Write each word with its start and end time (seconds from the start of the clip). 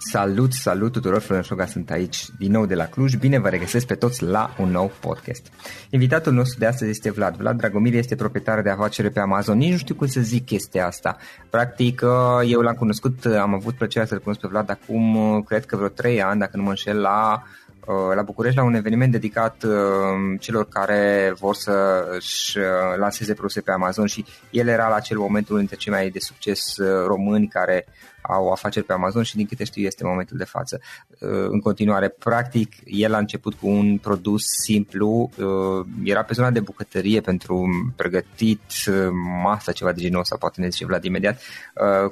Salut, 0.00 0.52
salut 0.52 0.92
tuturor, 0.92 1.20
Florin 1.20 1.44
Șoga 1.44 1.66
sunt 1.66 1.90
aici 1.90 2.26
din 2.38 2.50
nou 2.50 2.66
de 2.66 2.74
la 2.74 2.84
Cluj. 2.84 3.14
Bine 3.14 3.38
vă 3.38 3.48
regăsesc 3.48 3.86
pe 3.86 3.94
toți 3.94 4.22
la 4.22 4.54
un 4.58 4.70
nou 4.70 4.92
podcast. 5.00 5.46
Invitatul 5.90 6.32
nostru 6.32 6.58
de 6.58 6.66
astăzi 6.66 6.90
este 6.90 7.10
Vlad. 7.10 7.36
Vlad 7.36 7.56
Dragomir 7.56 7.94
este 7.94 8.14
proprietar 8.14 8.62
de 8.62 8.70
afacere 8.70 9.08
pe 9.08 9.20
Amazon. 9.20 9.58
Nici 9.58 9.70
nu 9.70 9.76
știu 9.76 9.94
cum 9.94 10.06
să 10.06 10.20
zic 10.20 10.46
chestia 10.46 10.86
asta. 10.86 11.16
Practic, 11.50 12.00
eu 12.46 12.60
l-am 12.60 12.74
cunoscut, 12.74 13.24
am 13.24 13.54
avut 13.54 13.74
plăcerea 13.74 14.06
să-l 14.06 14.18
cunosc 14.18 14.40
pe 14.40 14.48
Vlad 14.48 14.70
acum, 14.70 15.42
cred 15.42 15.66
că 15.66 15.76
vreo 15.76 15.88
3 15.88 16.22
ani, 16.22 16.40
dacă 16.40 16.56
nu 16.56 16.62
mă 16.62 16.68
înșel, 16.68 17.00
la 17.00 17.42
la 18.14 18.22
București 18.22 18.58
la 18.58 18.64
un 18.64 18.74
eveniment 18.74 19.12
dedicat 19.12 19.64
celor 20.40 20.68
care 20.68 21.34
vor 21.38 21.54
să 21.54 22.06
își 22.16 22.58
lanseze 22.96 23.34
produse 23.34 23.60
pe 23.60 23.70
Amazon 23.70 24.06
și 24.06 24.24
el 24.50 24.68
era 24.68 24.88
la 24.88 24.94
acel 24.94 25.18
moment 25.18 25.48
unul 25.48 25.58
dintre 25.58 25.76
cei 25.76 25.92
mai 25.92 26.10
de 26.10 26.18
succes 26.18 26.60
români 27.06 27.48
care 27.48 27.86
au 28.22 28.50
afaceri 28.50 28.86
pe 28.86 28.92
Amazon 28.92 29.22
și 29.22 29.36
din 29.36 29.46
câte 29.46 29.64
știu 29.64 29.82
este 29.82 30.04
momentul 30.04 30.36
de 30.36 30.44
față. 30.44 30.80
În 31.48 31.60
continuare, 31.60 32.08
practic, 32.08 32.72
el 32.84 33.14
a 33.14 33.18
început 33.18 33.54
cu 33.54 33.68
un 33.68 33.98
produs 33.98 34.42
simplu, 34.64 35.30
era 36.04 36.22
pe 36.22 36.34
zona 36.34 36.50
de 36.50 36.60
bucătărie 36.60 37.20
pentru 37.20 37.68
pregătit 37.96 38.60
masa, 39.42 39.72
ceva 39.72 39.92
de 39.92 40.00
genul 40.00 40.24
sau 40.24 40.38
poate 40.38 40.60
ne 40.60 40.68
zice 40.68 40.86
Vlad 40.86 41.04
imediat, 41.04 41.40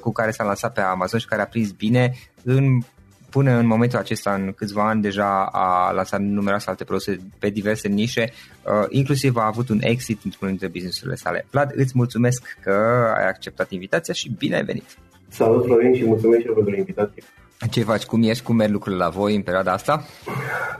cu 0.01 0.11
care 0.11 0.31
s-a 0.31 0.43
lansat 0.43 0.73
pe 0.73 0.81
Amazon 0.81 1.19
și 1.19 1.27
care 1.27 1.41
a 1.41 1.47
prins 1.47 1.71
bine 1.71 2.13
în 2.43 2.81
până 3.29 3.51
în 3.51 3.65
momentul 3.65 3.99
acesta, 3.99 4.33
în 4.33 4.53
câțiva 4.55 4.87
ani, 4.87 5.01
deja 5.01 5.45
a 5.51 5.91
lansat 5.91 6.19
numeroase 6.19 6.69
alte 6.69 6.83
produse 6.83 7.17
pe 7.39 7.49
diverse 7.49 7.87
nișe, 7.87 8.23
uh, 8.23 8.85
inclusiv 8.89 9.35
a 9.35 9.45
avut 9.45 9.69
un 9.69 9.79
exit 9.81 10.19
într-unul 10.23 10.55
dintre 10.55 10.67
businessurile 10.67 11.15
sale. 11.15 11.45
Vlad, 11.51 11.71
îți 11.75 11.93
mulțumesc 11.95 12.57
că 12.61 12.71
ai 13.17 13.27
acceptat 13.27 13.71
invitația 13.71 14.13
și 14.13 14.31
bine 14.37 14.55
ai 14.55 14.63
venit! 14.63 14.97
Salut, 15.27 15.65
Florin, 15.65 15.93
și 15.93 16.05
mulțumesc 16.05 16.41
și 16.41 16.47
eu 16.47 16.53
pentru 16.53 16.75
invitație. 16.75 17.23
Ce 17.69 17.83
faci? 17.83 18.05
Cum 18.05 18.23
ești? 18.23 18.43
Cum 18.43 18.55
merg 18.55 18.71
lucrurile 18.71 19.03
la 19.03 19.09
voi 19.09 19.35
în 19.35 19.41
perioada 19.41 19.71
asta? 19.71 20.03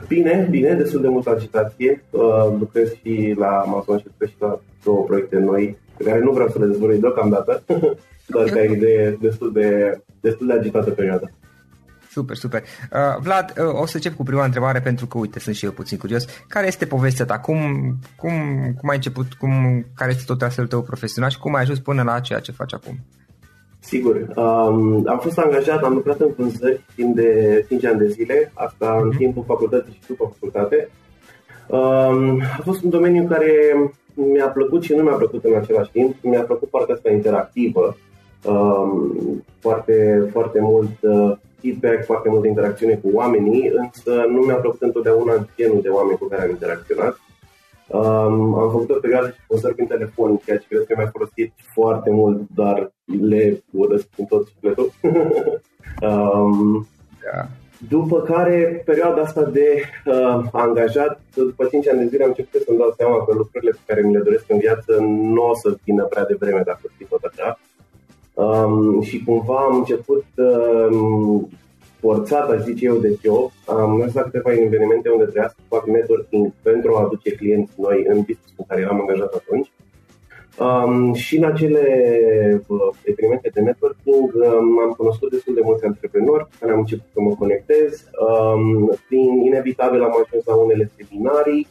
Bine, 0.08 0.46
bine, 0.50 0.74
destul 0.74 1.00
de 1.00 1.08
multă 1.08 1.30
agitație. 1.30 2.04
Uh, 2.10 2.20
lucrez 2.58 2.94
și 2.94 3.34
la 3.38 3.48
Amazon 3.48 3.98
și 3.98 4.04
lucrez 4.06 4.28
și 4.28 4.36
la 4.38 4.60
două 4.84 5.04
proiecte 5.04 5.38
noi, 5.38 5.76
pe 5.96 6.04
care 6.04 6.18
nu 6.18 6.32
vreau 6.32 6.48
să 6.48 6.58
le 6.58 6.66
dezvolui 6.66 7.00
deocamdată, 7.00 7.62
dar 8.34 8.44
ca 8.44 8.60
idee 8.60 9.18
destul 9.20 9.52
de, 9.52 10.00
destul 10.20 10.46
de 10.46 10.52
agitată 10.52 10.90
perioada. 10.90 11.26
Super, 12.10 12.36
super. 12.36 12.62
Uh, 12.92 13.20
Vlad, 13.20 13.52
uh, 13.58 13.80
o 13.80 13.86
să 13.86 13.96
încep 13.96 14.14
cu 14.16 14.22
prima 14.22 14.44
întrebare 14.44 14.80
pentru 14.80 15.06
că, 15.06 15.18
uite, 15.18 15.38
sunt 15.38 15.54
și 15.54 15.64
eu 15.64 15.70
puțin 15.70 15.98
curios. 15.98 16.24
Care 16.48 16.66
este 16.66 16.86
povestea 16.86 17.24
ta? 17.24 17.38
Cum, 17.38 17.58
cum, 18.16 18.32
cum 18.80 18.88
ai 18.88 18.96
început? 18.96 19.32
Cum, 19.32 19.84
care 19.94 20.10
este 20.10 20.22
tot 20.26 20.38
traseul 20.38 20.66
tău 20.66 20.82
profesional 20.82 21.30
și 21.30 21.38
cum 21.38 21.54
ai 21.54 21.62
ajuns 21.62 21.78
până 21.78 22.02
la 22.02 22.20
ceea 22.20 22.38
ce 22.38 22.52
faci 22.52 22.74
acum? 22.74 22.98
Sigur. 23.80 24.16
Um, 24.36 25.02
am 25.06 25.18
fost 25.20 25.38
angajat, 25.38 25.82
am 25.82 25.94
lucrat 25.94 26.20
în 26.20 26.32
vânzări 26.36 26.84
timp 26.94 27.14
de 27.14 27.64
5 27.68 27.84
ani 27.84 27.98
de 27.98 28.08
zile, 28.08 28.52
asta 28.54 28.96
uh-huh. 28.96 29.02
în 29.02 29.10
timpul 29.16 29.44
facultății 29.46 29.92
și 29.92 30.06
după 30.06 30.32
facultate. 30.32 30.88
Um, 31.66 32.42
a 32.58 32.60
fost 32.64 32.82
un 32.82 32.90
domeniu 32.90 33.26
care 33.26 33.52
mi-a 34.14 34.46
plăcut 34.46 34.82
și 34.82 34.94
nu 34.94 35.02
mi-a 35.02 35.14
plăcut 35.14 35.44
în 35.44 35.54
același 35.54 35.90
timp. 35.90 36.14
Mi-a 36.22 36.42
plăcut 36.42 36.68
partea 36.68 36.94
asta 36.94 37.10
interactivă, 37.10 37.80
um, 37.80 37.96
foarte, 39.60 40.28
foarte 40.32 40.60
mult 40.60 40.90
uh, 41.00 41.36
feedback, 41.60 42.04
foarte 42.04 42.28
multă 42.28 42.46
interacțiune 42.46 42.94
cu 42.94 43.08
oamenii, 43.12 43.72
însă 43.74 44.24
nu 44.28 44.40
mi-a 44.40 44.54
plăcut 44.54 44.82
întotdeauna 44.82 45.48
genul 45.56 45.80
de 45.82 45.88
oameni 45.88 46.18
cu 46.18 46.26
care 46.26 46.42
am 46.42 46.50
interacționat. 46.50 47.20
Um, 47.88 48.54
am 48.54 48.70
făcut 48.70 48.90
o 48.90 49.00
perioadă 49.00 49.28
și 49.28 49.46
conserv 49.46 49.74
prin 49.74 49.86
telefon, 49.86 50.36
ceea 50.44 50.58
ce 50.58 50.66
cred 50.68 50.84
că 50.86 50.94
mi-a 50.96 51.10
folosit 51.12 51.52
foarte 51.74 52.10
mult, 52.10 52.40
dar 52.54 52.92
le 53.28 53.62
urăsc 53.70 54.06
cu 54.16 54.26
tot 54.28 54.46
sufletul. 54.46 54.92
um, 56.08 56.86
Da. 57.24 57.46
după 57.88 58.20
care, 58.20 58.82
perioada 58.84 59.20
asta 59.20 59.42
de 59.42 59.82
uh, 60.06 60.44
angajat, 60.52 61.20
după 61.34 61.66
5 61.70 61.88
ani 61.88 61.98
de 61.98 62.06
zile 62.06 62.22
am 62.22 62.28
început 62.28 62.62
să-mi 62.62 62.78
dau 62.78 62.94
seama 62.96 63.24
că 63.24 63.34
lucrurile 63.34 63.70
pe 63.70 63.84
care 63.86 64.00
mi 64.06 64.12
le 64.12 64.20
doresc 64.20 64.44
în 64.48 64.58
viață 64.58 64.96
nu 65.34 65.42
o 65.42 65.54
să 65.54 65.76
vină 65.84 66.04
prea 66.04 66.24
devreme 66.24 66.62
dacă 66.64 66.80
o 66.84 66.88
fi 66.96 67.04
tot 67.04 67.22
așa. 67.22 67.58
Um, 68.38 69.00
și 69.00 69.24
cumva 69.24 69.56
am 69.56 69.76
început 69.76 70.24
um, 70.36 71.48
forțat, 72.00 72.50
aș 72.50 72.62
zice 72.62 72.84
eu, 72.84 72.96
de 72.96 73.18
job. 73.24 73.50
Am 73.66 73.96
mers 73.96 74.14
la 74.14 74.22
câteva 74.22 74.52
evenimente 74.52 75.08
unde 75.08 75.24
trebuia 75.24 75.48
să 75.48 75.56
fac 75.68 75.86
networking 75.86 76.52
pentru 76.62 76.94
a 76.94 77.02
aduce 77.02 77.30
clienți 77.30 77.72
noi 77.76 78.04
în 78.08 78.16
business 78.16 78.52
în 78.56 78.64
care 78.68 78.80
eram 78.80 79.00
angajat 79.00 79.32
atunci. 79.34 79.70
Um, 80.60 81.14
și 81.14 81.36
în 81.36 81.44
acele 81.44 81.84
uh, 82.66 82.94
evenimente 83.04 83.50
de 83.54 83.60
networking 83.60 84.34
um, 84.34 84.78
am 84.80 84.90
cunoscut 84.96 85.30
destul 85.30 85.54
de 85.54 85.60
mulți 85.64 85.84
antreprenori 85.84 86.44
cu 86.44 86.50
care 86.60 86.72
am 86.72 86.78
început 86.78 87.06
să 87.12 87.20
mă 87.20 87.34
conectez. 87.34 88.10
Um, 88.28 88.98
prin 89.08 89.40
inevitabil 89.44 90.02
am 90.02 90.14
ajuns 90.22 90.44
la 90.44 90.54
unele 90.54 90.90
seminarii 90.96 91.66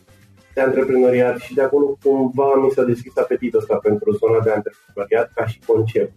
de 0.53 0.61
antreprenoriat 0.61 1.37
și 1.37 1.53
de 1.53 1.61
acolo 1.61 1.97
cumva 2.03 2.55
mi 2.55 2.69
s-a 2.69 2.83
deschis 2.83 3.17
apetitul 3.17 3.59
ăsta 3.59 3.75
pentru 3.75 4.11
zona 4.11 4.39
de 4.43 4.51
antreprenoriat 4.51 5.31
ca 5.35 5.45
și 5.45 5.59
concept. 5.65 6.13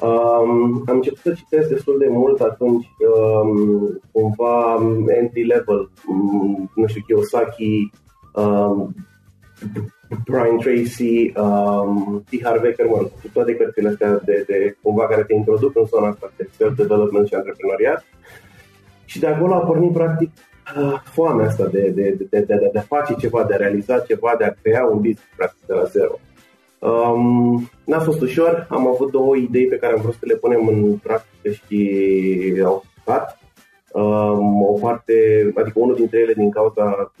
Um, 0.00 0.82
am 0.86 0.94
început 0.94 1.18
să 1.18 1.32
citesc 1.32 1.68
destul 1.68 1.98
de 1.98 2.08
mult 2.08 2.40
atunci, 2.40 2.86
um, 3.16 4.00
cumva 4.12 4.78
entry 5.06 5.44
level, 5.44 5.90
um, 6.08 6.70
nu 6.74 6.86
știu, 6.86 7.02
Kiyosaki, 7.06 7.90
um, 8.34 8.94
Brian 10.24 10.58
Tracy, 10.58 11.32
um, 11.36 12.24
T. 12.30 12.42
Harv 12.44 12.64
Ekerman, 12.64 13.02
cu 13.02 13.28
toate 13.32 13.56
cărțile 13.56 13.88
astea 13.88 14.20
de, 14.24 14.44
de 14.46 14.76
cumva 14.82 15.06
care 15.06 15.22
te 15.22 15.34
introduc 15.34 15.76
în 15.76 15.84
zona 15.84 16.08
asta 16.08 16.32
de 16.36 16.48
self-development 16.56 17.26
și 17.26 17.34
antreprenoriat. 17.34 18.04
Și 19.04 19.20
de 19.20 19.26
acolo 19.26 19.54
a 19.54 19.58
pornit 19.58 19.92
practic 19.92 20.30
uh, 20.76 21.00
foamea 21.04 21.46
asta 21.46 21.66
de, 21.66 21.92
de, 21.94 22.14
de, 22.18 22.26
de, 22.30 22.40
de, 22.40 22.70
de 22.72 22.78
a 22.78 22.82
face 22.82 23.14
ceva, 23.14 23.44
de 23.44 23.54
a 23.54 23.56
realiza 23.56 23.98
ceva, 23.98 24.34
de 24.38 24.44
a 24.44 24.54
crea 24.62 24.84
un 24.84 24.96
business 24.96 25.32
practic 25.36 25.66
de 25.66 25.74
la 25.74 25.84
zero. 25.84 26.18
Um, 26.82 27.70
n-a 27.84 28.00
fost 28.00 28.20
ușor, 28.20 28.66
am 28.70 28.86
avut 28.86 29.10
două 29.10 29.36
idei 29.36 29.66
pe 29.66 29.76
care 29.76 29.92
am 29.92 30.00
vrut 30.00 30.14
să 30.14 30.26
le 30.26 30.34
punem 30.34 30.66
în 30.66 30.96
practică 30.96 31.50
și 31.50 32.62
au 32.64 32.84
stat. 33.00 33.38
Um, 33.92 34.62
o 34.62 34.72
parte, 34.80 35.14
adică 35.54 35.78
unul 35.78 35.94
dintre 35.94 36.18
ele 36.18 36.32
din 36.32 36.50
cauza 36.50 37.12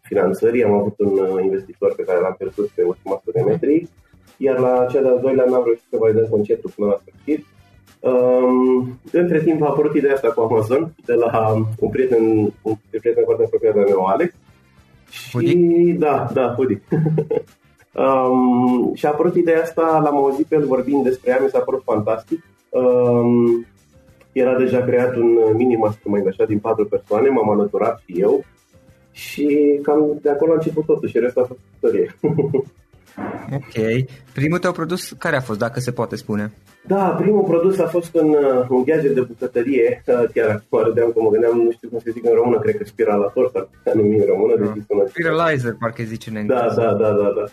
finanțării, 0.00 0.64
am 0.64 0.72
avut 0.72 0.98
un 0.98 1.18
uh, 1.18 1.42
investitor 1.42 1.94
pe 1.94 2.02
care 2.02 2.20
l-am 2.20 2.34
pierdut 2.38 2.68
pe 2.68 2.82
ultima 2.82 3.20
sută 3.24 3.38
de 3.38 3.50
metri, 3.50 3.88
iar 4.36 4.58
la 4.58 4.86
cea 4.90 5.00
de-a 5.00 5.16
doilea 5.16 5.44
n-am 5.44 5.62
reușit 5.64 5.84
să 5.90 5.96
validăm 6.00 6.26
conceptul 6.30 6.72
până 6.76 6.88
la 6.88 7.00
sfârșit. 7.00 7.46
Um, 8.00 9.00
între 9.12 9.40
timp 9.42 9.62
a 9.62 9.66
apărut 9.66 9.94
ideea 9.94 10.14
asta 10.14 10.32
cu 10.32 10.40
Amazon 10.40 10.94
de 11.04 11.12
la 11.12 11.52
un 11.78 11.88
prieten, 11.90 12.24
un 12.62 12.74
prieten 12.90 13.24
foarte 13.24 13.44
apropiat 13.44 13.74
de 13.74 13.80
meu, 13.80 14.04
Alex. 14.04 14.34
Și 15.10 15.30
Hoodie? 15.32 15.96
da, 15.98 16.28
da, 16.32 16.54
Hoodie. 16.56 16.82
Um, 17.94 18.94
și 18.94 19.06
a 19.06 19.08
apărut 19.08 19.36
ideea 19.36 19.60
asta, 19.60 20.00
l-am 20.04 20.16
auzit 20.16 20.46
pe 20.46 20.54
el 20.54 20.66
vorbind 20.66 21.04
despre 21.04 21.30
ea, 21.30 21.38
mi 21.42 21.48
s-a 21.48 21.58
părut 21.58 21.82
fantastic. 21.82 22.44
Um, 22.68 23.66
era 24.32 24.58
deja 24.58 24.82
creat 24.82 25.16
un 25.16 25.38
mini 25.54 25.76
mastermind 25.76 26.26
așa 26.26 26.44
din 26.44 26.58
patru 26.58 26.84
persoane, 26.84 27.28
m-am 27.28 27.50
alăturat 27.50 28.02
și 28.06 28.20
eu 28.20 28.44
și 29.10 29.78
cam 29.82 30.18
de 30.22 30.30
acolo 30.30 30.52
a 30.52 30.54
început 30.54 30.84
totul 30.84 31.08
și 31.08 31.18
restul 31.18 31.42
a 31.42 31.46
fost 31.46 31.60
istorie. 31.74 32.16
Ok. 33.52 34.06
Primul 34.34 34.58
tău 34.58 34.72
produs 34.72 35.10
care 35.18 35.36
a 35.36 35.40
fost, 35.40 35.58
dacă 35.58 35.80
se 35.80 35.90
poate 35.92 36.16
spune? 36.16 36.52
da, 36.86 37.04
primul 37.20 37.42
produs 37.42 37.78
a 37.78 37.86
fost 37.86 38.14
un, 38.14 38.28
uh, 38.28 38.66
un 38.68 38.82
gadget 38.84 39.14
de 39.14 39.20
bucătărie, 39.20 40.02
uh, 40.06 40.24
chiar 40.34 40.48
acum 40.48 40.82
râdeam 40.84 41.10
că 41.12 41.20
mă 41.22 41.28
gândeam, 41.30 41.56
nu 41.56 41.70
știu 41.70 41.88
cum 41.88 41.98
se 41.98 42.10
zic 42.10 42.24
în 42.24 42.34
română, 42.34 42.58
cred 42.58 42.76
că 42.76 42.84
spiralator, 42.84 43.50
s-ar 43.52 43.68
putea 43.72 43.92
numi 43.94 44.18
în 44.18 44.24
română, 44.26 44.54
deși 44.56 44.86
sună 44.86 45.04
Spiralizer, 45.06 45.74
parcă 45.80 46.02
zice 46.02 46.28
în 46.30 46.34
Da, 46.34 46.40
engleză. 46.40 46.80
da, 46.80 46.92
da, 47.02 47.10
da, 47.20 47.28
da. 47.38 47.44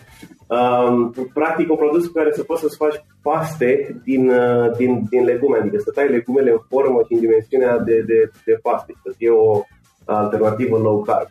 Um, 0.58 1.14
practic 1.34 1.70
un 1.70 1.76
produs 1.76 2.06
cu 2.08 2.14
care 2.14 2.32
să 2.32 2.44
poți 2.44 2.62
să-ți 2.62 2.78
faci 2.78 3.04
paste 3.22 4.00
din, 4.04 4.30
uh, 4.30 4.72
din, 4.78 4.92
din 5.10 5.24
legume, 5.24 5.58
adică 5.58 5.78
să 5.78 5.92
tai 5.92 6.10
legumele 6.10 6.52
în 6.52 6.62
formă 6.70 7.00
și 7.08 7.14
în 7.14 7.20
dimensiunea 7.20 7.78
de, 7.80 8.04
de, 8.08 8.32
de 8.46 8.60
paste, 8.62 8.94
să 9.04 9.14
fie 9.18 9.30
o 9.30 9.62
alternativă 10.06 10.78
low 10.78 11.02
carb. 11.02 11.28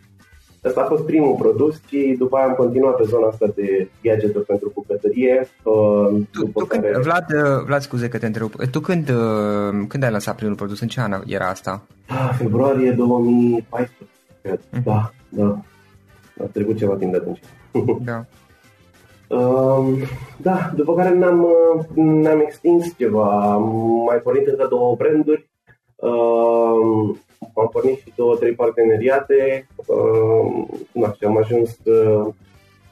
Asta 0.62 0.80
a 0.80 0.84
fost 0.84 1.04
primul 1.04 1.34
produs 1.38 1.80
și 1.88 2.14
după 2.18 2.36
aia 2.36 2.46
am 2.46 2.54
continuat 2.54 2.96
pe 2.96 3.04
zona 3.06 3.26
asta 3.26 3.46
de 3.54 3.88
gadgeturi 4.02 4.44
pentru 4.44 4.70
bucătărie. 4.74 5.48
Uh, 5.62 6.20
Tu, 6.30 6.40
după 6.44 6.60
tu 6.60 6.66
când, 6.66 6.82
care... 6.82 6.98
Vlad, 6.98 7.26
uh, 7.34 7.64
Vlad, 7.66 7.80
scuze 7.80 8.08
că 8.08 8.18
te 8.18 8.26
întrerup. 8.26 8.64
Tu 8.64 8.80
când, 8.80 9.08
uh, 9.08 9.84
când 9.88 10.02
ai 10.02 10.10
lansat 10.10 10.36
primul 10.36 10.54
produs? 10.54 10.80
În 10.80 10.88
ce 10.88 11.00
an 11.00 11.22
era 11.26 11.46
asta? 11.48 11.82
Ah, 12.06 12.30
februarie 12.38 12.90
2014, 12.90 14.06
cred. 14.42 14.60
Mhm. 14.72 14.82
Da, 14.84 15.10
da. 15.28 15.58
A 16.40 16.44
trecut 16.52 16.76
ceva 16.76 16.94
timp 16.94 17.10
de 17.10 17.16
atunci. 17.16 17.40
Da. 18.04 18.24
Um, 19.36 19.96
da, 20.36 20.70
după 20.76 20.94
care 20.94 21.08
ne-am, 21.08 21.42
uh, 21.42 21.84
ne-am 21.94 22.40
extins 22.40 22.94
ceva. 22.96 23.52
Am 23.52 23.62
mai 24.06 24.16
pornit 24.16 24.46
încă 24.46 24.66
două 24.70 24.94
branduri. 24.96 25.50
Um, 25.96 27.18
am 27.60 27.68
pornit 27.72 27.98
și 27.98 28.12
două, 28.16 28.36
trei 28.36 28.52
parteneriate. 28.52 29.68
Um, 29.86 30.68
na, 30.92 31.12
și 31.12 31.24
am 31.24 31.36
ajuns, 31.36 31.78
uh, 31.84 32.26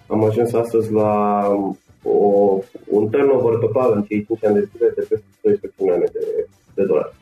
am 0.06 0.24
ajuns 0.24 0.52
astăzi 0.52 0.92
la 0.92 1.42
o, 2.02 2.58
un 2.88 3.10
turnover 3.10 3.54
total 3.54 3.92
în 3.94 4.02
cei 4.02 4.24
5 4.24 4.44
ani 4.44 4.54
de 4.54 4.68
zile 4.72 4.92
de 4.94 5.06
peste 5.08 5.24
12 5.42 5.80
milioane 5.80 6.04
de, 6.12 6.46
de 6.74 6.84
dolari. 6.84 7.14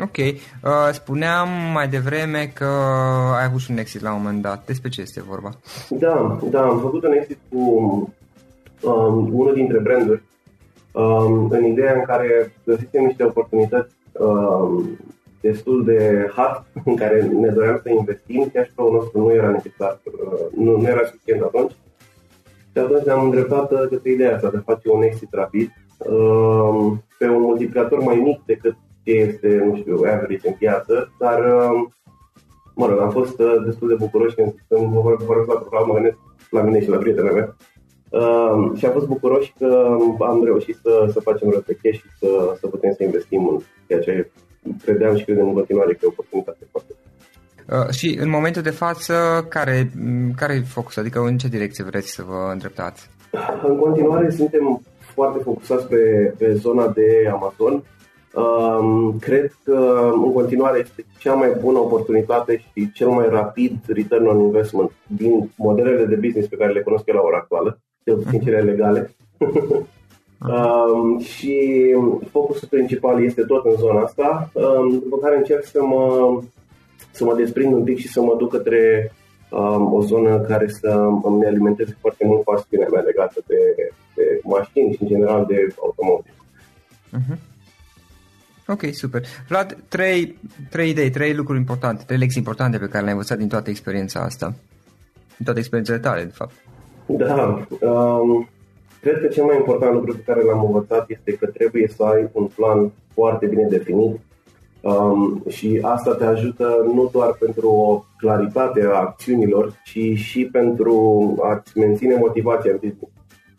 Ok. 0.00 0.16
Uh, 0.16 0.32
spuneam 0.92 1.48
mai 1.72 1.88
devreme 1.88 2.50
că 2.54 2.64
ai 3.38 3.44
avut 3.44 3.60
și 3.60 3.70
un 3.70 3.76
exit 3.76 4.00
la 4.00 4.14
un 4.14 4.22
moment 4.22 4.42
dat. 4.42 4.66
Despre 4.66 4.88
ce 4.88 5.00
este 5.00 5.22
vorba? 5.22 5.50
Da, 5.88 6.38
da, 6.50 6.62
am 6.62 6.80
făcut 6.80 7.04
un 7.04 7.12
exit 7.12 7.38
cu 7.50 7.58
um, 8.80 9.30
unul 9.32 9.54
dintre 9.54 9.78
branduri 9.78 10.22
um, 10.92 11.50
în 11.50 11.64
ideea 11.64 11.94
în 11.94 12.04
care 12.04 12.52
găsisem 12.64 13.04
niște 13.04 13.24
oportunități 13.24 13.94
um, 14.12 14.98
destul 15.48 15.84
de 15.84 16.30
hot 16.36 16.64
în 16.84 16.96
care 17.02 17.22
ne 17.22 17.48
doream 17.48 17.80
să 17.82 17.88
investim, 17.90 18.50
cash 18.52 18.70
flow 18.74 18.92
nostru 18.92 19.18
nu 19.20 19.32
era 19.32 19.50
necesar, 19.50 20.00
uh, 20.04 20.46
nu, 20.56 20.76
nu 20.76 20.86
era 20.86 21.04
suficient 21.04 21.42
atunci. 21.42 21.72
Și 22.72 22.78
atunci 22.78 23.04
ne-am 23.04 23.24
îndreptat 23.24 23.72
uh, 23.72 23.86
către 23.90 24.10
ideea 24.10 24.34
asta 24.34 24.50
de 24.50 24.56
a 24.56 24.70
face 24.70 24.90
un 24.90 25.02
exit 25.02 25.32
rapid 25.32 25.68
um, 25.98 27.04
pe 27.18 27.28
un 27.28 27.40
multiplicator 27.40 27.98
mai 27.98 28.16
mic 28.16 28.40
decât 28.46 28.76
ce 29.04 29.12
este, 29.12 29.64
nu 29.68 29.76
știu, 29.76 29.96
average 29.96 30.48
în 30.48 30.54
piață, 30.58 31.12
dar 31.18 31.38
um, 31.38 31.94
mă 32.74 32.86
rog, 32.86 33.00
am 33.00 33.10
fost 33.10 33.38
uh, 33.38 33.54
destul 33.64 33.88
de 33.88 33.94
bucuroși 33.94 34.34
când, 34.34 34.54
când 34.68 34.92
vă 34.92 35.00
vor- 35.00 35.24
vorbesc 35.24 35.48
la 35.48 35.60
program, 35.60 35.86
mă 35.86 35.94
gândesc 35.94 36.16
la 36.50 36.62
mine 36.62 36.80
și 36.80 36.88
la 36.88 36.96
prietena 36.96 37.30
mea. 37.30 37.56
Uh, 38.10 38.70
și 38.76 38.86
am 38.86 38.92
fost 38.92 39.06
bucuroși 39.06 39.54
că 39.58 39.96
am 40.18 40.44
reușit 40.44 40.76
să, 40.82 41.08
să 41.12 41.20
facem 41.20 41.48
rost 41.50 41.64
pe 41.64 41.78
cash 41.82 41.98
și 41.98 42.08
să, 42.18 42.56
să 42.60 42.66
putem 42.66 42.92
să 42.96 43.04
investim 43.04 43.48
în 43.48 43.58
ceea 43.86 44.00
ce 44.00 44.30
credeam 44.84 45.16
și 45.16 45.24
credem 45.24 45.46
în 45.48 45.54
continuare 45.54 45.92
că 45.92 45.98
e 46.02 46.06
o 46.06 46.08
oportunitate 46.08 46.66
foarte 46.70 46.92
Uh, 47.72 47.88
și 47.90 48.18
în 48.20 48.28
momentul 48.28 48.62
de 48.62 48.70
față, 48.70 49.46
care, 49.48 49.90
m, 50.00 50.30
care 50.36 50.54
e 50.54 50.60
focus? 50.60 50.96
Adică 50.96 51.20
în 51.20 51.36
ce 51.36 51.48
direcție 51.48 51.84
vreți 51.84 52.10
să 52.10 52.22
vă 52.26 52.50
îndreptați? 52.52 53.10
În 53.62 53.76
continuare 53.78 54.30
suntem 54.30 54.82
foarte 54.98 55.42
focusați 55.42 55.86
pe, 55.86 56.34
pe 56.38 56.54
zona 56.54 56.88
de 56.88 57.28
Amazon. 57.32 57.82
Um, 58.34 59.18
cred 59.18 59.52
că 59.64 60.10
în 60.12 60.32
continuare 60.32 60.78
este 60.78 61.04
cea 61.18 61.34
mai 61.34 61.56
bună 61.60 61.78
oportunitate 61.78 62.64
și 62.72 62.92
cel 62.92 63.08
mai 63.08 63.28
rapid 63.28 63.78
return 63.86 64.26
on 64.26 64.40
investment 64.40 64.90
din 65.06 65.50
modelele 65.56 66.04
de 66.04 66.14
business 66.14 66.48
pe 66.48 66.56
care 66.56 66.72
le 66.72 66.82
cunosc 66.82 67.06
eu 67.06 67.14
la 67.14 67.20
ora 67.20 67.36
actuală, 67.36 67.78
cel 68.04 68.16
puțin 68.16 68.40
cele 68.40 68.60
legale. 68.60 69.10
um, 70.48 71.18
și 71.18 71.56
focusul 72.30 72.68
principal 72.68 73.24
este 73.24 73.42
tot 73.42 73.64
în 73.64 73.76
zona 73.76 74.00
asta, 74.00 74.50
um, 74.52 74.98
după 74.98 75.16
care 75.16 75.36
încerc 75.36 75.64
să 75.64 75.82
mă, 75.82 76.42
să 77.10 77.24
mă 77.24 77.34
desprind 77.34 77.72
un 77.72 77.84
pic 77.84 77.98
și 77.98 78.08
să 78.08 78.20
mă 78.20 78.34
duc 78.38 78.50
către 78.50 79.12
um, 79.50 79.92
o 79.92 80.02
zonă 80.02 80.40
care 80.40 80.68
să 80.68 80.88
îmi 81.22 81.46
alimenteze 81.46 81.96
foarte 82.00 82.26
mult 82.26 82.42
pasiunea 82.42 82.88
mea 82.92 83.02
legată 83.02 83.42
de, 83.46 83.60
de 84.14 84.40
mașini 84.42 84.92
și 84.92 85.02
în 85.02 85.08
general 85.08 85.44
de 85.48 85.74
automobil. 85.82 86.32
Ok, 88.66 88.82
super. 88.92 89.22
Vlad, 89.48 89.76
trei, 89.88 90.38
trei 90.70 90.90
idei, 90.90 91.10
trei 91.10 91.34
lucruri 91.34 91.58
importante, 91.58 92.02
trei 92.06 92.18
lecții 92.18 92.38
importante 92.38 92.78
pe 92.78 92.86
care 92.86 92.98
le-ai 93.00 93.12
învățat 93.12 93.38
din 93.38 93.48
toată 93.48 93.70
experiența 93.70 94.20
asta. 94.20 94.46
în 95.38 95.44
toate 95.44 95.58
experiențele 95.58 95.98
tale, 95.98 96.24
de 96.24 96.32
fapt. 96.34 96.54
Da, 97.06 97.66
um, 97.80 98.48
cred 99.04 99.20
că 99.20 99.26
cel 99.26 99.44
mai 99.44 99.56
important 99.56 99.94
lucru 99.94 100.12
pe 100.12 100.22
care 100.26 100.42
l-am 100.42 100.64
învățat 100.64 101.04
este 101.08 101.32
că 101.32 101.46
trebuie 101.46 101.88
să 101.88 102.02
ai 102.02 102.28
un 102.32 102.46
plan 102.56 102.92
foarte 103.14 103.46
bine 103.46 103.66
definit 103.68 104.20
um, 104.80 105.42
și 105.48 105.78
asta 105.82 106.14
te 106.14 106.24
ajută 106.24 106.86
nu 106.94 107.08
doar 107.12 107.36
pentru 107.38 107.68
o 107.70 108.04
claritate 108.18 108.84
a 108.84 108.98
acțiunilor, 108.98 109.72
ci 109.84 110.18
și 110.18 110.48
pentru 110.52 110.96
a-ți 111.42 111.78
menține 111.78 112.16
motivația 112.16 112.70
în 112.70 112.76
business. 112.76 113.12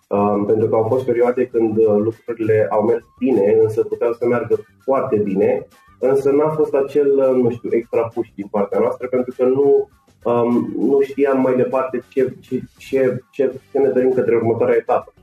Um, 0.08 0.46
pentru 0.46 0.68
că 0.68 0.76
au 0.76 0.84
fost 0.84 1.06
perioade 1.06 1.46
când 1.46 1.78
uh, 1.78 1.98
lucrurile 1.98 2.68
au 2.70 2.86
mers 2.86 3.04
bine, 3.20 3.58
însă 3.62 3.84
puteau 3.84 4.14
să 4.14 4.26
meargă 4.26 4.56
foarte 4.84 5.16
bine, 5.16 5.68
însă 6.00 6.32
n-a 6.32 6.50
fost 6.50 6.74
acel, 6.74 7.18
uh, 7.18 7.42
nu 7.42 7.50
știu, 7.50 7.70
extra 7.72 8.02
push 8.14 8.30
din 8.36 8.48
partea 8.52 8.80
noastră, 8.80 9.08
pentru 9.08 9.34
că 9.38 9.46
nu, 9.46 9.90
um, 10.24 10.74
nu 10.78 11.02
știam 11.02 11.42
mai 11.42 11.56
departe 11.56 12.04
ce, 12.10 12.34
ce, 12.40 12.62
ce, 12.78 13.20
ce, 13.32 13.52
ce 13.72 13.80
ne 13.80 13.90
dorim 13.90 14.12
către 14.12 14.36
următoarea 14.36 14.76
etapă. 14.76 15.14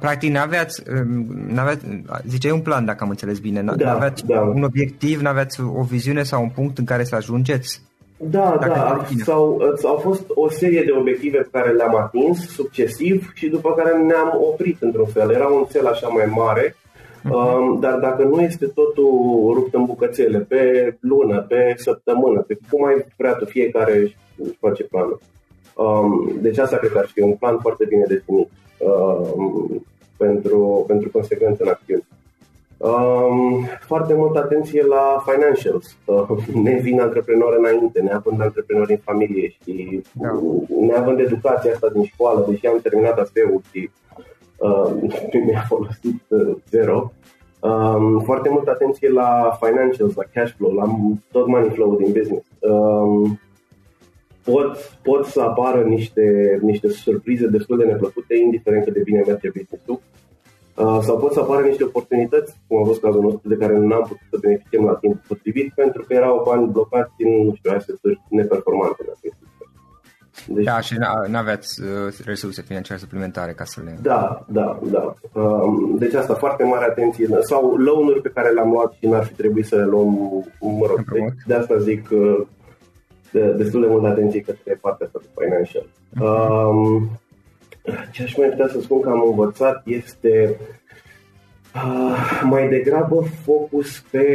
Practic, 0.00 0.30
n-aveați, 0.30 0.82
um, 0.90 1.26
n-aveați, 1.54 1.84
ziceai 2.26 2.52
un 2.52 2.60
plan, 2.60 2.84
dacă 2.84 3.04
am 3.04 3.10
înțeles 3.10 3.38
bine, 3.38 3.60
n-aveați 3.60 4.26
da, 4.26 4.34
da. 4.34 4.40
un 4.40 4.62
obiectiv, 4.62 5.20
n-aveați 5.20 5.60
o 5.60 5.82
viziune 5.82 6.22
sau 6.22 6.42
un 6.42 6.48
punct 6.48 6.78
în 6.78 6.84
care 6.84 7.04
să 7.04 7.14
ajungeți? 7.14 7.82
Da, 8.20 8.58
da, 8.60 9.06
sau, 9.24 9.60
au 9.84 9.96
fost 9.96 10.22
o 10.28 10.50
serie 10.50 10.82
de 10.82 10.92
obiective 10.92 11.38
pe 11.38 11.48
care 11.52 11.70
le-am 11.70 11.96
atins 11.96 12.48
succesiv 12.48 13.32
și 13.34 13.48
după 13.48 13.72
care 13.72 13.96
ne-am 13.96 14.38
oprit 14.52 14.82
într-un 14.82 15.06
fel. 15.06 15.30
Era 15.30 15.46
un 15.46 15.66
cel 15.72 15.86
așa 15.86 16.08
mai 16.08 16.26
mare, 16.26 16.76
uh-huh. 16.76 17.80
dar 17.80 17.98
dacă 17.98 18.22
nu 18.22 18.40
este 18.40 18.66
totul 18.66 19.52
rupt 19.54 19.74
în 19.74 19.84
bucățele, 19.84 20.38
pe 20.38 20.94
lună, 21.00 21.44
pe 21.48 21.74
săptămână, 21.76 22.40
pe 22.40 22.58
cum 22.70 22.84
ai 22.84 23.04
vrea 23.16 23.32
tu, 23.32 23.44
fiecare 23.44 23.98
își 23.98 24.16
face 24.60 24.82
planul. 24.84 25.20
Um, 25.74 26.38
deci 26.40 26.58
asta 26.58 26.76
cred 26.76 26.90
că 26.90 26.98
ar 26.98 27.06
fi 27.12 27.20
un 27.20 27.32
plan 27.32 27.58
foarte 27.60 27.84
bine 27.88 28.04
definit 28.08 28.48
um, 28.48 28.48
pentru, 30.16 30.84
pentru 30.86 31.10
consecvență 31.10 31.62
în 31.62 31.68
acțiune. 31.68 32.02
Um, 32.78 33.64
foarte 33.80 34.14
multă 34.14 34.38
atenție 34.38 34.82
la 34.82 35.24
financials. 35.26 35.96
Uh, 36.04 36.44
ne 36.64 36.78
vin 36.82 37.00
antreprenori 37.00 37.58
înainte, 37.58 38.00
neavând 38.00 38.40
antreprenori 38.40 38.92
în 38.92 38.98
familie 39.04 39.48
și 39.48 40.02
da. 40.12 40.40
neavând 40.80 41.18
educația 41.18 41.72
asta 41.72 41.88
din 41.88 42.04
școală, 42.04 42.46
deși 42.48 42.66
am 42.66 42.78
terminat 42.82 43.18
ASEU 43.18 43.62
și 43.70 43.90
uh, 44.58 44.92
mi-a 45.46 45.64
folosit 45.68 46.22
uh, 46.28 46.56
zero. 46.70 47.12
Um, 47.60 48.20
foarte 48.20 48.48
multă 48.48 48.70
atenție 48.70 49.10
la 49.10 49.58
financials, 49.60 50.14
la 50.14 50.22
cash 50.32 50.52
flow, 50.56 50.72
la 50.72 50.84
tot 51.30 51.46
money 51.46 51.70
flow 51.70 51.96
din 51.96 52.12
business. 52.12 52.46
Um, 52.58 53.40
pot, 54.50 54.98
pot 55.02 55.24
să 55.26 55.40
apară 55.40 55.80
niște, 55.82 56.58
niște 56.62 56.88
surprize 56.88 57.46
destul 57.46 57.78
de 57.78 57.84
neplăcute, 57.84 58.36
indiferent 58.36 58.84
cât 58.84 58.92
de 58.92 59.00
bine 59.08 59.22
merge 59.26 59.48
business-ul. 59.48 60.00
Uh, 60.74 60.98
sau 61.02 61.18
pot 61.18 61.32
să 61.32 61.40
apară 61.40 61.66
niște 61.66 61.84
oportunități, 61.84 62.54
cum 62.66 62.82
a 62.82 62.84
fost 62.84 63.00
cazul 63.00 63.22
nostru, 63.22 63.48
de 63.48 63.56
care 63.56 63.74
nu 63.76 63.94
am 63.94 64.02
putut 64.02 64.26
să 64.30 64.38
beneficiem 64.40 64.84
la 64.84 64.94
timp 64.94 65.16
potrivit, 65.28 65.72
pentru 65.74 66.04
că 66.06 66.14
erau 66.14 66.42
bani 66.46 66.70
blocați 66.70 67.12
în, 67.18 67.32
nu 67.46 67.54
știu, 67.54 67.70
asset 67.74 67.98
neperformante. 68.28 69.04
Deci, 70.46 70.64
da, 70.64 70.80
și 70.80 70.94
nu 71.28 71.38
aveați 71.38 71.82
uh, 71.82 72.14
resurse 72.24 72.62
financiare 72.62 73.00
suplimentare 73.00 73.52
ca 73.52 73.64
să 73.64 73.80
le... 73.84 73.98
Da, 74.02 74.44
da, 74.48 74.78
da. 74.90 75.14
Um, 75.32 75.96
deci 75.98 76.14
asta, 76.14 76.34
foarte 76.34 76.64
mare 76.64 76.84
atenție. 76.84 77.28
Sau 77.40 77.76
loan 77.76 78.20
pe 78.22 78.30
care 78.34 78.48
le-am 78.50 78.70
luat 78.70 78.92
și 78.92 79.06
n-ar 79.06 79.24
fi 79.24 79.34
trebuit 79.34 79.66
să 79.66 79.76
le 79.76 79.84
luăm, 79.84 80.08
mă 80.60 80.86
rog, 80.86 81.04
de, 81.12 81.24
de 81.46 81.54
asta 81.54 81.78
zic 81.78 82.08
uh, 82.10 82.46
de, 83.32 83.52
destul 83.56 83.80
de 83.80 83.86
multă 83.86 84.06
atenție 84.06 84.40
către 84.40 84.78
partea 84.80 85.06
asta 85.06 85.20
de 85.22 85.44
financial. 85.44 85.86
Uh-huh. 85.86 86.68
Um, 86.68 87.10
ce 88.12 88.22
aș 88.22 88.36
mai 88.36 88.48
putea 88.48 88.68
să 88.68 88.80
spun 88.80 89.00
că 89.00 89.08
am 89.08 89.22
învățat 89.26 89.82
este 89.86 90.56
uh, 91.74 92.40
mai 92.42 92.68
degrabă 92.68 93.24
focus 93.44 94.04
pe 94.10 94.26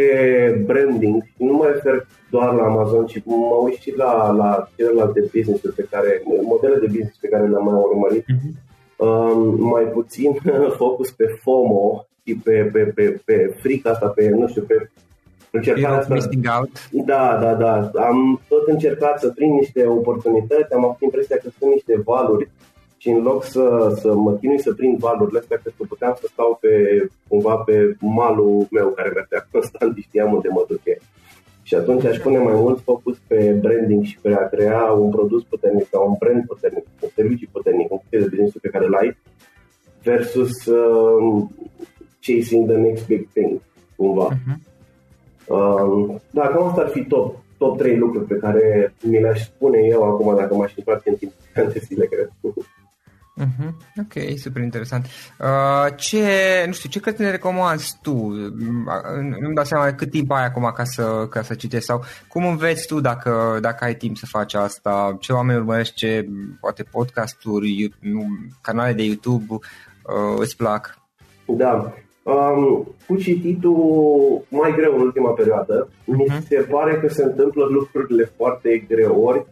branding. 0.66 1.24
Nu 1.38 1.54
mă 1.54 1.70
refer 1.74 2.08
doar 2.30 2.54
la 2.54 2.64
Amazon, 2.64 3.06
ci 3.06 3.22
mă 3.26 3.60
uit 3.64 3.76
și 3.76 3.94
la, 3.96 4.32
la 4.32 4.70
celelalte 4.76 5.20
business 5.20 5.76
pe 5.76 5.88
care, 5.92 6.24
modele 6.44 6.76
de 6.76 6.86
business 6.86 7.18
pe 7.18 7.28
care 7.28 7.48
le-am 7.48 7.64
mai 7.64 7.74
urmărit. 7.74 8.24
Uh-huh. 8.24 8.72
Uh, 8.98 9.56
mai 9.58 9.84
puțin 9.84 10.32
focus 10.82 11.12
pe 11.12 11.26
FOMO 11.42 12.06
și 12.26 12.36
pe, 12.44 12.70
pe, 12.74 12.80
pe, 12.80 13.22
pe 13.26 13.56
frica 13.60 13.90
asta, 13.90 14.08
pe, 14.08 14.30
nu 14.30 14.48
știu, 14.48 14.62
pe 14.62 14.90
încercarea 15.58 15.98
asta. 15.98 16.14
Missing 16.14 16.46
out. 16.58 16.90
Da, 17.06 17.38
da, 17.44 17.54
da. 17.54 17.74
Am 18.10 18.42
tot 18.48 18.68
încercat 18.68 19.20
să 19.20 19.30
prind 19.30 19.54
niște 19.54 19.86
oportunități, 19.86 20.74
am 20.74 20.86
avut 20.86 21.02
impresia 21.02 21.38
că 21.38 21.50
sunt 21.58 21.72
niște 21.72 22.02
valuri 22.06 22.50
și 22.98 23.10
în 23.10 23.22
loc 23.22 23.44
să, 23.44 23.96
să 24.02 24.14
mă 24.16 24.32
chinui 24.34 24.60
să 24.60 24.74
prind 24.74 24.98
valurile 24.98 25.40
astea, 25.40 25.58
cred 25.58 25.74
că 25.78 25.84
puteam 25.88 26.16
să 26.20 26.28
stau 26.32 26.58
pe, 26.62 26.74
cumva 27.28 27.56
pe 27.56 27.96
malul 28.00 28.68
meu 28.72 28.88
care 28.96 29.10
mergea 29.10 29.48
constant 29.52 29.96
și 29.96 30.02
știam 30.02 30.34
unde 30.34 30.50
mă 30.52 30.66
duce. 30.68 30.98
Și 31.64 31.76
atunci 31.76 32.06
aș 32.06 32.18
pune 32.18 32.38
mai 32.38 32.54
mult 32.54 32.80
focus 32.82 33.18
pe 33.28 33.58
branding 33.62 34.04
și 34.04 34.18
pe 34.22 34.34
a 34.34 34.48
crea 34.50 34.84
un 34.92 35.10
produs 35.10 35.44
puternic 35.44 35.88
sau 35.90 36.08
un 36.10 36.16
brand 36.20 36.46
puternic, 36.46 36.86
un 37.02 37.10
serviciu 37.16 37.48
puternic, 37.52 37.92
un 37.92 38.00
de 38.10 38.18
business 38.18 38.58
pe 38.62 38.70
care 38.70 38.86
îl 38.86 38.96
ai, 38.96 39.18
versus 40.04 40.66
uh, 40.66 41.46
chasing 42.22 42.70
the 42.70 42.78
next 42.78 43.08
big 43.08 43.28
thing, 43.34 43.62
cumva. 43.96 44.28
Uh-huh. 44.30 44.73
Uh, 45.48 46.16
da, 46.30 46.48
cam 46.48 46.68
asta 46.68 46.82
ar 46.82 46.88
fi 46.88 47.04
top, 47.04 47.36
top 47.58 47.78
3 47.78 47.98
lucruri 47.98 48.26
pe 48.26 48.36
care 48.36 48.94
mi 49.02 49.20
le-aș 49.20 49.44
spune 49.44 49.80
eu 49.90 50.04
acum 50.04 50.36
dacă 50.36 50.56
m-aș 50.56 50.74
întoarce 50.76 51.10
în 51.10 51.16
timp 51.16 51.32
de 51.74 51.82
zile, 51.86 52.06
cred. 52.06 52.32
Uh-huh. 53.42 53.74
Ok, 54.00 54.38
super 54.38 54.64
interesant. 54.64 55.06
Uh, 55.40 55.96
ce, 55.96 56.28
nu 56.66 56.72
știu, 56.72 56.90
ce 56.90 57.00
cărți 57.00 57.22
ne 57.22 57.32
recomanzi 57.32 57.98
tu? 58.02 58.14
Nu-mi 59.40 59.56
dau 59.56 59.64
seama 59.64 59.94
cât 59.94 60.10
timp 60.10 60.32
ai 60.32 60.46
acum 60.46 60.72
ca 60.76 60.84
să, 60.84 61.28
ca 61.30 61.42
să 61.42 61.54
citești 61.54 61.86
sau 61.86 62.04
cum 62.28 62.46
înveți 62.46 62.88
tu 62.88 63.00
dacă, 63.00 63.58
dacă 63.62 63.84
ai 63.84 63.96
timp 63.96 64.18
să 64.18 64.26
faci 64.26 64.54
asta? 64.54 65.18
Ce 65.20 65.34
oameni 65.34 65.60
urmărești, 65.60 65.96
ce 65.96 66.28
poate 66.60 66.84
podcasturi, 66.84 67.96
canale 68.62 68.94
de 68.94 69.04
YouTube 69.04 69.46
uh, 69.50 70.36
îți 70.38 70.56
plac? 70.56 70.98
Da, 71.46 71.94
um, 72.24 72.88
cu 73.08 73.16
cititul 73.16 74.42
mai 74.50 74.74
greu 74.76 74.96
în 74.96 75.02
ultima 75.02 75.30
perioadă. 75.30 75.88
Uh-huh. 75.88 76.18
Mi 76.18 76.28
se 76.48 76.68
pare 76.72 77.00
că 77.02 77.08
se 77.08 77.24
întâmplă 77.24 77.66
lucrurile 77.66 78.32
foarte 78.38 78.86
greu 78.88 79.24
ori 79.24 79.46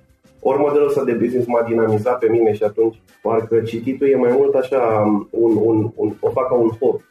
ori 0.43 0.59
modelul 0.59 0.87
ăsta 0.87 1.03
de 1.03 1.11
business 1.11 1.47
m-a 1.47 1.63
dinamizat 1.67 2.19
pe 2.19 2.29
mine 2.29 2.53
și 2.53 2.63
atunci 2.63 3.01
parcă 3.21 3.59
cititul 3.59 4.07
e 4.07 4.15
mai 4.15 4.31
mult 4.37 4.53
așa, 4.53 5.03
un, 5.29 5.57
un, 5.61 5.91
un, 5.95 6.13
o 6.19 6.29
fac 6.29 6.47
ca 6.47 6.53
un 6.53 6.69
hobby. 6.79 7.03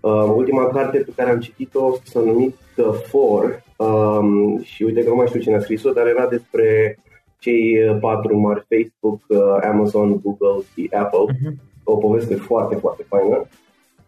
Uh, 0.00 0.32
ultima 0.36 0.66
carte 0.66 0.98
pe 0.98 1.12
care 1.16 1.30
am 1.30 1.38
citit-o 1.38 1.94
s-a 2.04 2.20
numit 2.20 2.56
The 2.76 2.90
Four 2.92 3.62
um, 3.76 4.60
și 4.62 4.82
uite 4.82 5.02
că 5.02 5.08
nu 5.08 5.14
mai 5.14 5.26
știu 5.26 5.40
cine 5.40 5.56
a 5.56 5.60
scris-o, 5.60 5.90
dar 5.90 6.06
era 6.06 6.26
despre 6.26 6.98
cei 7.38 7.96
patru 8.00 8.38
mari, 8.38 8.66
Facebook, 8.68 9.20
uh, 9.28 9.68
Amazon, 9.70 10.20
Google 10.22 10.64
și 10.72 10.90
Apple. 10.92 11.34
Uh-huh. 11.34 11.54
O 11.84 11.96
poveste 11.96 12.34
foarte, 12.34 12.74
foarte 12.74 13.04
faină. 13.08 13.46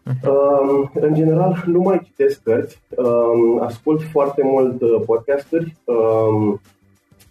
Uh-huh. 0.07 0.29
Um, 0.29 0.91
în 0.93 1.13
general, 1.13 1.63
nu 1.65 1.79
mai 1.79 2.01
citesc 2.03 2.43
cărți, 2.43 2.81
um, 2.89 3.61
ascult 3.61 4.01
foarte 4.01 4.41
mult 4.43 4.81
uh, 4.81 5.01
podcasturi. 5.05 5.75
Um, 5.83 6.61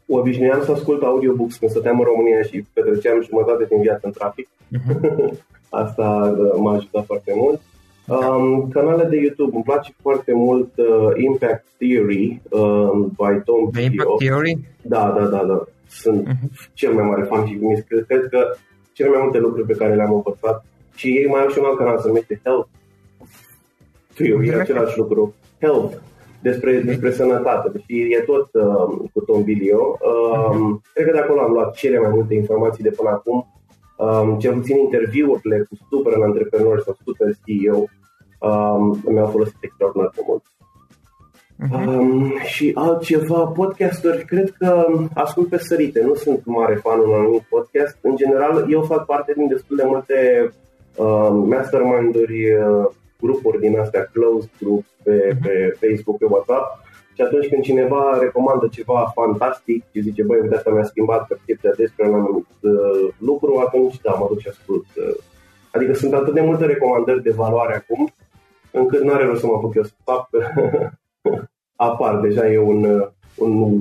obișnuiam 0.07 0.63
să 0.63 0.71
ascult 0.71 1.03
audiobooks 1.03 1.57
când 1.57 1.71
stăteam 1.71 1.99
în 1.99 2.05
România 2.05 2.43
și 2.43 2.65
petreceam 2.73 3.23
jumătate 3.23 3.65
din 3.65 3.81
viață 3.81 4.01
în 4.03 4.13
trafic. 4.13 4.49
Uh-huh. 4.49 5.39
Asta 5.83 6.37
uh, 6.39 6.55
m-a 6.59 6.75
ajutat 6.75 7.05
foarte 7.05 7.33
mult. 7.35 7.61
Um, 8.07 8.69
canale 8.69 9.05
de 9.05 9.17
YouTube, 9.17 9.55
îmi 9.55 9.65
place 9.65 9.95
foarte 10.03 10.33
mult 10.35 10.77
uh, 10.77 11.11
Impact 11.17 11.65
Theory 11.79 12.41
um, 12.51 13.07
by 13.07 13.43
Tom 13.45 13.71
The 13.71 13.83
Impact 13.83 14.19
Theory? 14.19 14.59
Da, 14.83 15.15
da, 15.19 15.27
da, 15.27 15.45
da. 15.45 15.65
Sunt 15.89 16.29
uh-huh. 16.29 16.73
cel 16.75 16.93
mai 16.93 17.05
mare 17.05 17.23
fan 17.23 17.47
și 17.47 17.59
cred, 17.89 18.05
cred 18.07 18.29
că 18.31 18.55
cele 18.93 19.09
mai 19.09 19.21
multe 19.23 19.39
lucruri 19.39 19.67
pe 19.67 19.75
care 19.75 19.95
le-am 19.95 20.15
învățat 20.15 20.65
și 20.97 21.07
ei 21.09 21.27
mai 21.27 21.41
au 21.41 21.49
și 21.49 21.59
un 21.59 21.65
alt 21.65 21.79
canal, 21.79 21.99
se 21.99 22.07
numește 22.07 22.41
Health 22.45 22.69
Theory, 24.15 24.55
același 24.55 24.99
lucru. 24.99 25.35
Health 25.61 25.97
despre, 26.49 26.81
despre 26.81 27.11
sănătate. 27.11 27.69
Deci 27.73 27.85
e 28.11 28.21
tot 28.21 28.49
uh, 28.53 29.09
cu 29.13 29.21
Tom 29.21 29.43
Bilio. 29.43 29.99
Uh, 30.01 30.49
uh-huh. 30.49 30.93
Cred 30.93 31.07
că 31.07 31.13
de 31.13 31.19
acolo 31.19 31.41
am 31.41 31.53
luat 31.53 31.75
cele 31.75 31.99
mai 31.99 32.11
multe 32.15 32.35
informații 32.35 32.83
de 32.83 32.91
până 32.91 33.11
acum. 33.11 33.39
Um, 33.97 34.39
cel 34.39 34.53
puțin 34.53 34.77
interviurile 34.77 35.67
cu 35.69 35.75
super 35.91 36.13
antreprenori 36.23 36.83
sau 36.83 36.97
super 37.05 37.29
CEO 37.45 37.85
um, 38.49 39.03
mi-au 39.13 39.27
folosit 39.27 39.57
extraordinar 39.61 40.11
de 40.15 40.23
mult. 40.27 40.43
Uh-huh. 41.65 41.87
Um, 41.87 42.39
și 42.43 42.73
altceva, 42.75 43.47
podcasturi, 43.47 44.25
cred 44.25 44.55
că 44.59 44.87
ascult 45.15 45.49
pe 45.49 45.59
sărite, 45.59 46.03
nu 46.03 46.15
sunt 46.15 46.41
mare 46.45 46.75
fan 46.75 46.99
unui 46.99 47.15
anumit 47.15 47.43
podcast. 47.49 47.99
În 48.03 48.17
general, 48.17 48.67
eu 48.69 48.83
fac 48.83 49.07
parte 49.07 49.33
din 49.37 49.49
destul 49.49 49.77
de 49.77 49.83
multe 49.87 50.15
uh, 50.45 50.51
mastermind-uri 51.47 52.55
uh, 52.55 52.87
grupuri 53.21 53.61
din 53.61 53.79
astea, 53.79 54.11
closed 54.13 54.51
groups 54.61 54.89
pe, 55.03 55.33
uh-huh. 55.33 55.43
pe 55.43 55.77
Facebook, 55.81 56.19
pe 56.19 56.25
WhatsApp 56.29 56.85
Și 57.15 57.23
atunci 57.23 57.49
când 57.49 57.63
cineva 57.63 58.19
recomandă 58.21 58.69
ceva 58.71 59.13
fantastic 59.15 59.85
și 59.93 60.01
zice, 60.01 60.23
băi, 60.23 60.41
uite, 60.41 60.55
asta 60.55 60.71
mi-a 60.71 60.85
schimbat 60.85 61.27
percepția 61.27 61.71
despre 61.77 62.09
un 62.09 62.15
anumit 62.15 62.47
uh, 62.61 63.15
lucru, 63.19 63.63
atunci 63.67 64.01
da, 64.01 64.13
mă 64.13 64.27
duc 64.29 64.39
și 64.39 64.49
ascult. 64.49 64.87
Uh. 64.97 65.15
Adică 65.71 65.95
sunt 65.95 66.13
atât 66.13 66.35
de 66.35 66.41
multe 66.41 66.65
recomandări 66.65 67.23
de 67.23 67.31
valoare 67.31 67.75
acum, 67.75 68.13
încât 68.71 69.03
nu 69.03 69.13
are 69.13 69.25
rost 69.25 69.41
să 69.41 69.47
mă 69.47 69.53
apuc 69.53 69.75
eu 69.75 69.83
să 69.83 69.93
fac. 70.05 70.29
Apar, 71.89 72.21
deja 72.21 72.53
e 72.53 72.59
un, 72.59 72.85
uh, 72.85 73.09
un 73.35 73.81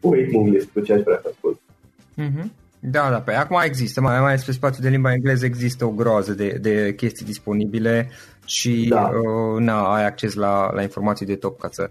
waiting 0.00 0.48
list 0.48 0.68
cu 0.72 0.80
ce 0.80 0.92
aș 0.92 1.00
vrea 1.00 1.20
să 1.22 1.28
ascult. 1.32 1.60
Mm-hmm. 2.18 2.63
Da, 2.86 3.10
da, 3.10 3.16
pe 3.16 3.22
păi 3.24 3.34
acum 3.34 3.60
există, 3.64 4.00
mai, 4.00 4.20
mai 4.20 4.28
ales 4.28 4.44
pe 4.44 4.52
spațiul 4.52 4.82
de 4.84 4.88
limba 4.88 5.12
engleză 5.12 5.44
există 5.44 5.84
o 5.84 5.90
groază 5.90 6.32
de, 6.32 6.58
de 6.60 6.94
chestii 6.94 7.26
disponibile 7.26 8.10
și 8.44 8.86
da. 8.88 9.00
uh, 9.00 9.60
na, 9.60 9.94
ai 9.94 10.04
acces 10.04 10.34
la, 10.34 10.72
la 10.72 10.82
informații 10.82 11.26
de 11.26 11.36
top 11.36 11.60
ca 11.60 11.68
să, 11.72 11.90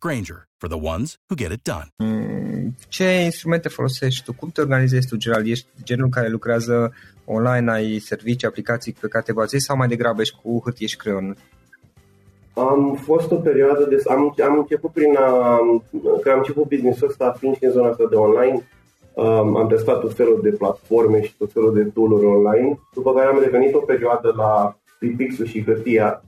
Granger, 0.00 0.48
for 0.58 0.68
the 0.68 0.78
ones 0.94 1.18
who 1.28 1.34
get 1.36 1.52
it 1.52 1.62
done. 1.62 1.88
Mm, 1.96 2.74
ce 2.88 3.04
instrumente 3.04 3.68
folosești 3.68 4.24
tu? 4.24 4.32
Cum 4.32 4.48
te 4.48 4.60
organizezi 4.60 5.08
tu, 5.08 5.16
Gerald? 5.16 5.46
Ești 5.46 5.66
genul 5.82 6.08
care 6.08 6.28
lucrează 6.28 6.92
online, 7.24 7.70
ai 7.70 7.98
servicii, 7.98 8.46
aplicații 8.46 8.96
pe 9.00 9.08
care 9.08 9.24
te 9.24 9.32
bazezi 9.32 9.64
sau 9.64 9.76
mai 9.76 9.88
degrabă 9.88 10.20
ești 10.20 10.36
cu 10.42 10.60
hârtie 10.64 10.86
și 10.86 10.96
creion? 10.96 11.36
Am 12.54 12.98
fost 13.02 13.30
o 13.30 13.36
perioadă 13.36 13.84
de... 13.88 14.02
Am, 14.08 14.34
am 14.48 14.58
început 14.58 14.92
prin 14.92 15.16
a... 15.16 15.58
Că 16.22 16.30
am 16.30 16.38
început 16.38 16.68
business-ul 16.68 17.08
ăsta 17.08 17.36
fiind 17.38 17.56
și 17.56 17.64
în 17.64 17.70
zona 17.70 17.88
asta 17.88 18.04
de 18.10 18.16
online. 18.16 18.66
Um, 19.14 19.56
am 19.56 19.68
testat 19.68 20.00
tot 20.00 20.14
felul 20.14 20.40
de 20.42 20.50
platforme 20.50 21.22
și 21.22 21.34
tot 21.38 21.52
felul 21.52 21.74
de 21.74 21.82
tool 21.82 22.12
online, 22.12 22.78
după 22.94 23.12
care 23.12 23.26
am 23.26 23.40
revenit 23.40 23.74
o 23.74 23.78
perioadă 23.78 24.34
la 24.36 24.76
Pixul 25.16 25.46
și 25.46 25.64
hârtia 25.64 26.22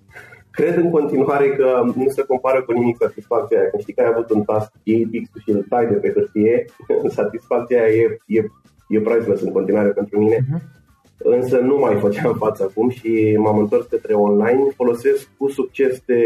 Cred 0.60 0.76
în 0.76 0.90
continuare 0.90 1.48
că 1.48 1.82
nu 1.94 2.08
se 2.08 2.22
compară 2.22 2.62
cu 2.62 2.72
nimic 2.72 2.96
satisfacția 3.00 3.58
aia. 3.58 3.68
Când 3.68 3.82
știi 3.82 3.94
că 3.94 4.00
ai 4.00 4.12
avut 4.12 4.30
un 4.30 4.42
task, 4.42 4.72
iei 4.82 5.06
pixul 5.06 5.40
și 5.40 5.50
îl 5.50 5.66
tai 5.68 5.86
de 5.86 5.94
pe 5.94 6.12
hârtie, 6.12 6.64
satisfacția 7.18 7.82
aia 7.82 7.92
e, 7.92 8.16
e, 8.26 8.44
e 8.88 9.00
priceless 9.00 9.42
în 9.42 9.52
continuare 9.52 9.88
pentru 9.88 10.18
mine. 10.18 10.36
Uh-huh. 10.36 10.78
Însă 11.18 11.58
nu 11.58 11.78
mai 11.78 11.96
făceam 11.96 12.34
față 12.34 12.62
acum 12.62 12.88
și 12.88 13.36
m-am 13.38 13.58
întors 13.58 13.86
către 13.86 14.14
online. 14.14 14.62
Folosesc 14.76 15.28
cu 15.38 15.48
succes 15.48 16.02
de 16.06 16.22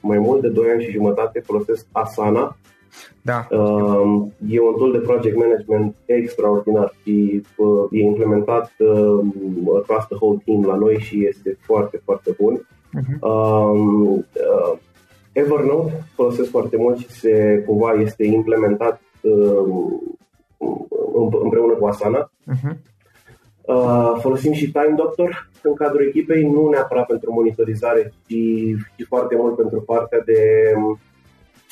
mai 0.00 0.18
mult 0.18 0.40
de 0.40 0.48
2 0.48 0.68
ani 0.68 0.82
și 0.82 0.90
jumătate, 0.90 1.40
folosesc 1.40 1.86
Asana. 1.92 2.56
Da. 3.22 3.46
Uh, 3.50 4.26
e 4.48 4.60
un 4.60 4.74
tool 4.76 4.92
de 4.92 4.98
project 4.98 5.36
management 5.36 5.94
extraordinar 6.04 6.92
și 7.02 7.42
uh, 7.56 7.88
e 7.90 7.98
implementat 7.98 8.72
uh, 8.78 9.18
across 9.76 10.06
the 10.06 10.16
whole 10.20 10.38
team 10.44 10.64
la 10.64 10.74
noi 10.74 10.98
și 10.98 11.26
este 11.26 11.58
foarte, 11.60 12.00
foarte 12.04 12.34
bun. 12.38 12.66
Uh-huh. 12.96 13.20
Uh, 13.20 14.18
uh, 14.32 14.78
Evernote 15.32 16.04
folosesc 16.14 16.50
foarte 16.50 16.76
mult 16.76 16.98
și 16.98 17.10
se 17.10 17.62
cumva 17.66 17.92
este 17.92 18.24
implementat 18.24 19.00
uh, 19.20 19.92
împreună 21.42 21.72
cu 21.72 21.86
Asana. 21.86 22.30
Uh-huh. 22.52 22.76
Uh, 23.66 24.18
folosim 24.20 24.52
și 24.52 24.72
Time 24.72 24.94
Doctor 24.96 25.50
în 25.62 25.74
cadrul 25.74 26.06
echipei, 26.06 26.50
nu 26.50 26.68
neapărat 26.68 27.06
pentru 27.06 27.32
monitorizare, 27.32 28.12
ci, 28.26 28.34
ci 28.96 29.06
foarte 29.08 29.36
mult 29.36 29.56
pentru 29.56 29.80
partea 29.80 30.20
de 30.20 30.72
um, 30.76 30.98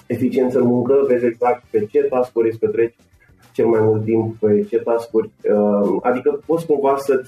eficiență 0.07 0.59
în 0.59 0.67
muncă, 0.67 1.05
vezi 1.09 1.25
exact 1.25 1.65
pe 1.71 1.85
ce 1.85 2.03
task-uri 2.03 2.49
îți 2.49 2.59
petreci 2.59 2.95
cel 3.53 3.67
mai 3.67 3.81
mult 3.81 4.05
timp, 4.05 4.37
pe 4.37 4.65
ce 4.69 4.79
task-uri, 4.79 5.31
uh, 5.55 5.99
adică 6.03 6.43
poți 6.47 6.67
cumva 6.67 6.97
să 6.97 7.23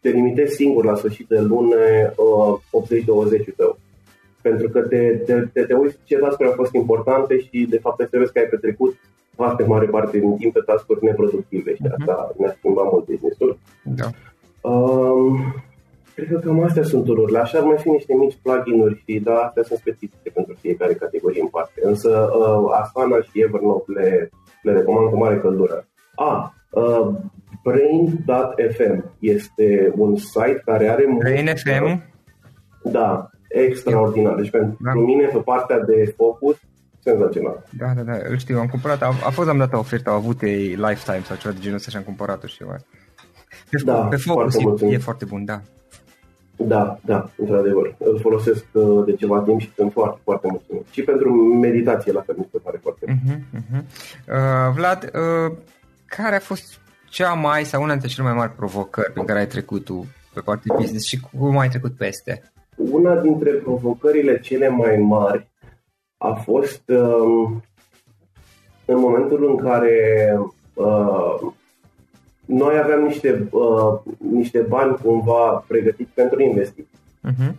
te 0.00 0.08
limitezi 0.08 0.54
singur 0.54 0.84
la 0.84 0.94
sfârșit 0.94 1.28
de 1.28 1.40
lună 1.40 1.76
uh, 2.16 2.84
80-20 3.50 3.54
tău. 3.56 3.78
Pentru 4.42 4.68
că 4.68 4.80
te, 4.80 5.22
te, 5.26 5.34
te, 5.52 5.62
te 5.62 5.74
uiți 5.74 5.98
ce 6.04 6.16
task 6.16 6.42
au 6.42 6.52
fost 6.52 6.72
importante 6.74 7.38
și 7.40 7.66
de 7.70 7.78
fapt 7.78 8.10
te 8.10 8.18
vezi 8.18 8.32
că 8.32 8.38
ai 8.38 8.44
petrecut 8.44 8.96
foarte 9.34 9.64
mare 9.64 9.86
parte 9.86 10.18
din 10.18 10.36
timp 10.36 10.52
pe 10.52 10.60
task 10.66 10.86
neproductive 11.00 11.74
și 11.74 11.82
uh-huh. 11.84 11.96
asta 11.98 12.34
ne-a 12.38 12.54
schimbat 12.58 12.92
mult 12.92 13.04
business-ul. 13.04 13.58
Da. 13.82 14.08
Um, 14.68 15.54
cred 16.14 16.28
că 16.28 16.38
cam 16.38 16.62
astea 16.62 16.82
sunt 16.82 17.04
tururile. 17.04 17.38
Așa 17.38 17.58
ar 17.58 17.64
mai 17.64 17.78
fi 17.78 17.88
niște 17.88 18.14
mici 18.14 18.38
plugin-uri 18.42 19.02
și 19.04 19.20
da, 19.20 19.34
astea 19.34 19.62
sunt 19.62 19.78
specifice 19.78 20.30
pentru 20.32 20.54
fiecare 20.60 20.94
categorie 20.94 21.40
în 21.40 21.48
parte. 21.48 21.80
Însă 21.82 22.30
uh, 22.38 22.80
Asana 22.80 23.20
și 23.20 23.42
Evernote 23.42 23.92
le, 23.92 24.30
le 24.62 24.72
recomand 24.72 25.10
cu 25.10 25.16
mare 25.16 25.38
căldură. 25.38 25.86
A, 26.14 26.54
uh, 26.70 27.08
Brain.fm 27.62 29.04
este 29.18 29.92
un 29.96 30.16
site 30.16 30.62
care 30.64 30.88
are... 30.88 31.04
Brain 31.18 31.46
FM? 31.46 32.02
Da, 32.82 33.30
extraordinar. 33.48 34.34
Deci 34.34 34.50
pentru 34.50 34.76
da. 34.80 34.92
mine, 34.92 35.26
pe 35.26 35.38
partea 35.38 35.78
de 35.80 36.14
focus, 36.16 36.56
senzațional. 36.98 37.64
Da, 37.78 37.86
da, 37.96 38.02
da, 38.02 38.12
îl 38.28 38.38
știu, 38.38 38.58
am 38.58 38.66
cumpărat, 38.66 39.02
a, 39.02 39.06
a 39.06 39.30
fost 39.30 39.48
am 39.48 39.58
dat 39.58 39.72
o 39.72 39.78
ofertă, 39.78 40.10
au 40.10 40.16
avut 40.16 40.42
ei 40.42 40.66
Lifetime 40.66 41.22
sau 41.24 41.36
ceva 41.36 41.54
de 41.54 41.60
genul 41.60 41.76
ăsta 41.76 41.90
și 41.90 41.96
am 41.96 42.02
cumpărat-o 42.02 42.46
și 42.46 42.62
eu. 42.62 42.76
Pe, 43.70 43.82
da, 43.84 43.94
pe 43.94 44.16
focus 44.16 44.60
foarte 44.60 44.86
e, 44.86 44.92
e 44.92 44.98
foarte 44.98 45.24
bun, 45.24 45.44
da. 45.44 45.60
Da, 46.56 46.98
da, 47.04 47.30
într-adevăr. 47.36 47.94
Îl 47.98 48.18
folosesc 48.20 48.64
uh, 48.72 49.04
de 49.04 49.12
ceva 49.12 49.40
timp 49.40 49.60
și 49.60 49.72
sunt 49.74 49.92
foarte, 49.92 50.20
foarte 50.24 50.46
mulțumit. 50.50 50.86
Și 50.90 51.02
pentru 51.02 51.32
meditație 51.60 52.12
la 52.12 52.20
fel 52.20 52.34
mi 52.38 52.48
se 52.52 52.58
pare 52.58 52.78
foarte 52.82 53.04
uh-huh, 53.06 53.38
uh-huh. 53.58 53.82
Uh, 54.28 54.74
Vlad, 54.74 55.10
uh, 55.14 55.56
care 56.08 56.36
a 56.36 56.40
fost 56.40 56.80
cea 57.08 57.32
mai 57.32 57.64
sau 57.64 57.82
una 57.82 57.90
dintre 57.90 58.08
cele 58.08 58.26
mai 58.26 58.36
mari 58.36 58.52
provocări 58.52 59.12
pe 59.12 59.24
care 59.24 59.38
ai 59.38 59.46
trecut 59.46 59.84
tu 59.84 60.06
pe 60.34 60.40
partea 60.40 60.74
business 60.76 61.06
și 61.06 61.20
cum 61.20 61.58
ai 61.58 61.68
trecut 61.68 61.96
peste? 61.96 62.42
Una 62.76 63.20
dintre 63.20 63.50
provocările 63.50 64.40
cele 64.40 64.68
mai 64.68 64.96
mari 64.96 65.48
a 66.16 66.32
fost 66.32 66.82
um, 66.86 67.62
în 68.84 68.98
momentul 68.98 69.48
în 69.48 69.56
care 69.56 70.38
uh, 70.74 71.52
noi 72.44 72.78
aveam 72.78 73.02
niște, 73.02 73.48
uh, 73.50 73.98
niște 74.18 74.58
bani 74.60 74.96
cumva 75.02 75.64
pregătiți 75.66 76.10
pentru 76.14 76.42
investiții. 76.42 76.98
Uh-huh. 77.28 77.52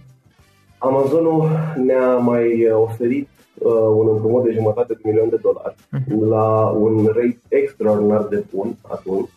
Amazonul 0.78 1.50
ne-a 1.76 2.16
mai 2.16 2.70
oferit 2.72 3.28
uh, 3.28 3.39
un 3.68 4.08
împrumut 4.08 4.44
de 4.44 4.52
jumătate 4.52 4.94
de 4.94 5.00
milion 5.04 5.30
de 5.30 5.40
dolari 5.42 5.76
uh-huh. 5.76 6.28
la 6.30 6.70
un 6.70 7.06
rate 7.06 7.40
extraordinar 7.48 8.24
de 8.24 8.44
bun 8.52 8.76
atunci 8.88 9.30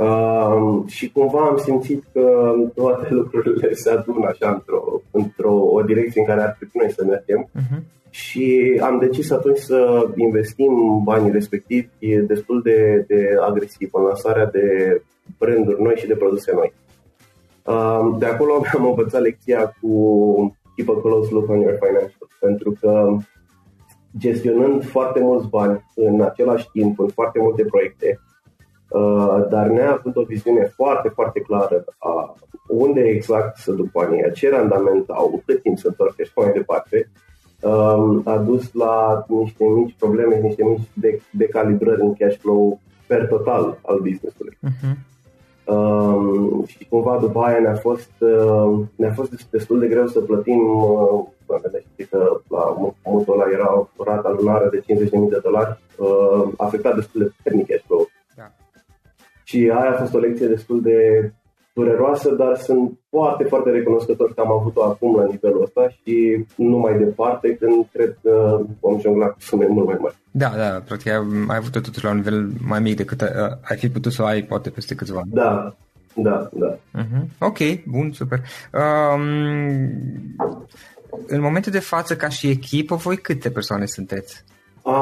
Uh, 0.00 0.82
și 0.86 1.10
cumva 1.10 1.46
am 1.46 1.56
simțit 1.56 2.04
că 2.12 2.54
toate 2.74 3.08
lucrurile 3.20 3.74
se 3.74 3.90
adună 3.90 4.26
așa 4.26 4.50
într-o, 4.50 5.00
într-o 5.10 5.54
o 5.54 5.82
direcție 5.82 6.20
în 6.20 6.26
care 6.26 6.42
ar 6.42 6.54
trebui 6.56 6.80
noi 6.80 6.92
să 6.92 7.04
mergem 7.04 7.48
uh-huh. 7.48 7.82
și 8.10 8.78
am 8.82 8.98
decis 8.98 9.30
atunci 9.30 9.58
să 9.58 10.08
investim 10.14 11.00
banii 11.04 11.30
respectivi 11.30 12.16
destul 12.26 12.62
de, 12.62 13.04
de 13.06 13.28
agresiv 13.40 13.90
în 13.92 14.02
lansarea 14.02 14.46
de 14.46 14.66
branduri 15.38 15.82
noi 15.82 15.94
și 15.96 16.06
de 16.06 16.14
produse 16.14 16.52
noi. 16.54 16.72
Uh, 17.64 18.18
de 18.18 18.26
acolo 18.26 18.62
am 18.76 18.86
învățat 18.86 19.20
lecția 19.20 19.74
cu 19.80 20.56
keep 20.80 20.96
a 20.96 21.00
close 21.00 21.30
look 21.30 21.48
on 21.48 21.60
your 21.60 21.78
financials, 21.84 22.32
pentru 22.40 22.76
că 22.80 23.16
gestionând 24.18 24.84
foarte 24.84 25.20
mulți 25.20 25.48
bani 25.48 25.84
în 25.94 26.20
același 26.20 26.68
timp, 26.72 26.98
în 26.98 27.08
foarte 27.08 27.38
multe 27.38 27.64
proiecte, 27.64 28.20
Uh, 28.90 29.46
dar 29.48 29.66
neavând 29.66 30.16
o 30.16 30.22
viziune 30.22 30.64
foarte, 30.64 31.08
foarte 31.08 31.40
clară 31.40 31.84
a 31.98 32.34
unde 32.68 33.00
exact 33.00 33.56
să 33.56 33.72
duc 33.72 33.90
banii, 33.90 34.32
ce 34.32 34.50
randament 34.50 35.08
au, 35.08 35.42
cât 35.46 35.62
timp 35.62 35.78
să 35.78 35.86
întorc 35.86 36.22
și 36.22 36.30
mai 36.36 36.52
departe, 36.52 37.10
um, 37.60 38.22
a 38.24 38.36
dus 38.36 38.72
la 38.72 39.24
niște 39.28 39.64
mici 39.64 39.94
probleme, 39.98 40.36
niște 40.36 40.64
mici 40.64 40.88
de- 40.92 41.20
decalibrări 41.30 42.00
în 42.00 42.14
cash 42.14 42.36
flow 42.36 42.80
per 43.06 43.26
total 43.26 43.78
al 43.86 43.98
business-ului. 43.98 44.58
Uh-huh. 44.66 44.96
Um, 45.70 46.64
și 46.66 46.86
cumva 46.88 47.18
după 47.20 47.40
aia 47.40 47.58
ne-a 47.58 47.74
fost, 47.74 48.10
uh, 48.18 48.80
ne-a 48.96 49.12
fost 49.12 49.50
destul 49.50 49.78
de 49.78 49.86
greu 49.86 50.06
să 50.06 50.20
plătim, 50.20 50.58
uh, 50.68 51.24
știți 51.92 52.10
că 52.10 52.40
la 52.48 52.76
mutul 53.04 53.40
ăla 53.40 53.50
era 53.52 53.88
o 53.96 54.04
rată 54.04 54.36
lunară 54.38 54.68
de 54.70 54.80
50.000 54.80 55.28
de 55.28 55.40
dolari, 55.42 55.78
uh, 55.98 56.48
afectat 56.56 56.94
destul 56.94 57.20
de 57.22 57.32
puternic 57.36 57.66
cash 57.66 57.84
flow 57.86 58.08
și 59.50 59.70
aia 59.74 59.90
a 59.90 59.98
fost 59.98 60.14
o 60.14 60.18
lecție 60.18 60.46
destul 60.46 60.82
de 60.82 61.32
dureroasă, 61.80 62.30
dar 62.30 62.56
sunt 62.56 62.98
foarte, 63.10 63.44
foarte 63.44 63.70
recunoscător 63.70 64.34
că 64.34 64.40
am 64.40 64.52
avut-o 64.52 64.82
acum 64.84 65.16
la 65.16 65.24
nivelul 65.24 65.62
ăsta 65.62 65.88
și 66.02 66.44
nu 66.56 66.78
mai 66.78 66.98
departe 66.98 67.56
când 67.60 67.86
cred 67.92 68.18
că 68.22 68.60
vom 68.80 69.00
jongla 69.00 69.26
cu 69.26 69.40
sume 69.40 69.66
mult 69.66 69.86
mai 69.86 69.98
mari. 70.00 70.16
Da, 70.30 70.50
da, 70.56 70.82
practic 70.86 71.12
ai 71.12 71.56
avut-o 71.56 71.80
totuși 71.80 72.04
la 72.04 72.10
un 72.10 72.16
nivel 72.16 72.48
mai 72.66 72.80
mic 72.80 72.96
decât 72.96 73.20
uh, 73.20 73.28
ai 73.62 73.76
fi 73.76 73.88
putut 73.90 74.12
să 74.12 74.22
o 74.22 74.26
ai 74.26 74.42
poate 74.42 74.70
peste 74.70 74.94
câțiva 74.94 75.20
ani. 75.20 75.30
Da, 75.32 75.74
da, 76.14 76.48
da. 76.52 76.76
Uh-huh. 76.76 77.24
Ok, 77.38 77.58
bun, 77.86 78.12
super. 78.12 78.38
Um, 78.72 79.22
în 81.26 81.40
momentul 81.40 81.72
de 81.72 81.78
față, 81.78 82.16
ca 82.16 82.28
și 82.28 82.48
echipă, 82.48 82.94
voi 82.94 83.16
câte 83.16 83.50
persoane 83.50 83.86
sunteți? 83.86 84.44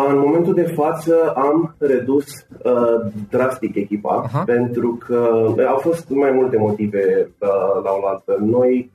În 0.08 0.18
momentul 0.18 0.54
de 0.54 0.62
față 0.62 1.32
am 1.36 1.74
redus 1.78 2.26
uh, 2.62 3.12
drastic 3.30 3.74
echipa 3.74 4.24
uh-huh. 4.26 4.44
pentru 4.44 4.98
că 5.06 5.52
au 5.68 5.76
fost 5.76 6.08
mai 6.08 6.30
multe 6.30 6.56
motive 6.56 7.30
uh, 7.38 7.82
la 7.84 7.90
o 8.02 8.06
altă. 8.06 8.36
Noi 8.40 8.90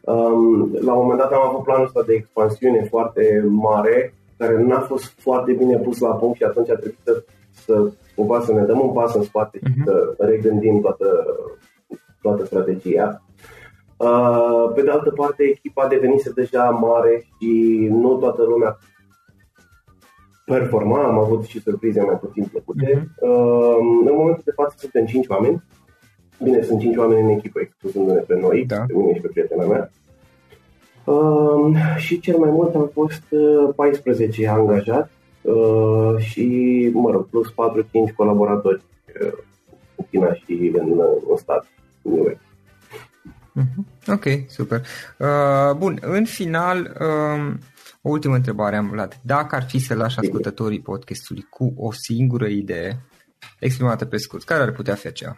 um, 0.00 0.70
la 0.80 0.92
un 0.92 1.02
moment 1.02 1.18
dat 1.18 1.32
am 1.32 1.48
avut 1.48 1.62
planul 1.62 1.84
ăsta 1.84 2.02
de 2.06 2.14
expansiune 2.14 2.86
foarte 2.90 3.44
mare 3.48 4.14
care 4.36 4.62
n-a 4.62 4.80
fost 4.80 5.04
foarte 5.18 5.52
bine 5.52 5.76
pus 5.76 5.98
la 5.98 6.14
punct 6.14 6.36
și 6.36 6.44
atunci 6.44 6.70
a 6.70 6.74
trebuit 6.74 6.98
să, 7.04 7.22
să 7.50 7.92
cumva 8.16 8.40
să 8.40 8.52
ne 8.52 8.62
dăm 8.62 8.80
un 8.80 8.92
pas 8.92 9.14
în 9.14 9.22
spate 9.22 9.58
uh-huh. 9.58 9.72
și 9.72 9.74
mhm. 9.76 9.84
să 9.84 10.14
regândim 10.18 10.80
toată, 10.80 11.06
toată 12.22 12.44
strategia. 12.44 13.22
Uh, 13.96 14.72
pe 14.74 14.82
de 14.82 14.90
altă 14.90 15.10
parte, 15.10 15.42
echipa 15.42 15.86
devenise 15.86 16.30
deja 16.34 16.62
mare 16.62 17.26
și 17.38 17.86
nu 17.90 18.16
toată 18.16 18.42
lumea 18.42 18.78
performa, 20.44 21.04
am 21.04 21.18
avut 21.18 21.44
și 21.44 21.60
surprize 21.60 22.00
mai 22.00 22.18
puțin 22.20 22.44
plăcute. 22.44 22.86
Uh-huh. 22.86 23.20
În 24.06 24.14
momentul 24.16 24.42
de 24.44 24.52
față 24.54 24.74
suntem 24.78 25.06
5 25.06 25.26
oameni. 25.26 25.62
Bine, 26.42 26.62
sunt 26.62 26.80
5 26.80 26.96
oameni 26.96 27.20
în 27.20 27.28
echipă, 27.28 27.60
excluzându-ne 27.60 28.20
pe 28.20 28.38
noi, 28.40 28.64
da. 28.66 28.84
pe 28.86 28.94
mine 28.94 29.14
și 29.14 29.20
pe 29.20 29.28
prietena 29.28 29.64
mea. 29.64 29.90
Uh, 31.04 31.96
și 31.96 32.20
cel 32.20 32.38
mai 32.38 32.50
mult 32.50 32.74
am 32.74 32.90
fost 32.92 33.22
14 33.76 34.42
uh, 34.42 34.48
angajați 34.48 35.10
uh, 35.42 36.18
și, 36.18 36.90
mă 36.92 37.10
rog, 37.10 37.28
plus 37.28 37.48
4-5 37.50 37.52
colaboratori 38.16 38.82
uh, 39.22 39.32
în 39.96 40.04
China 40.10 40.34
și 40.34 40.72
în, 40.74 41.00
în 41.30 41.36
stat. 41.36 41.66
În 42.02 42.36
uh-huh. 43.58 44.12
Ok, 44.12 44.24
super. 44.48 44.80
Uh, 45.18 45.76
bun, 45.76 45.98
în 46.00 46.24
final, 46.24 46.96
uh, 47.00 47.54
o 48.02 48.10
ultimă 48.10 48.34
întrebare 48.34 48.76
am 48.76 48.90
luat. 48.92 49.20
Dacă 49.24 49.54
ar 49.54 49.62
fi 49.62 49.78
să 49.78 49.94
lași 49.94 50.18
ascultătorii 50.18 50.80
podcastului 50.80 51.46
cu 51.50 51.72
o 51.76 51.92
singură 51.92 52.46
idee 52.46 53.00
exprimată 53.58 54.04
pe 54.04 54.16
scurt, 54.16 54.44
care 54.44 54.62
ar 54.62 54.72
putea 54.72 54.94
fi 54.94 55.06
aceea? 55.06 55.36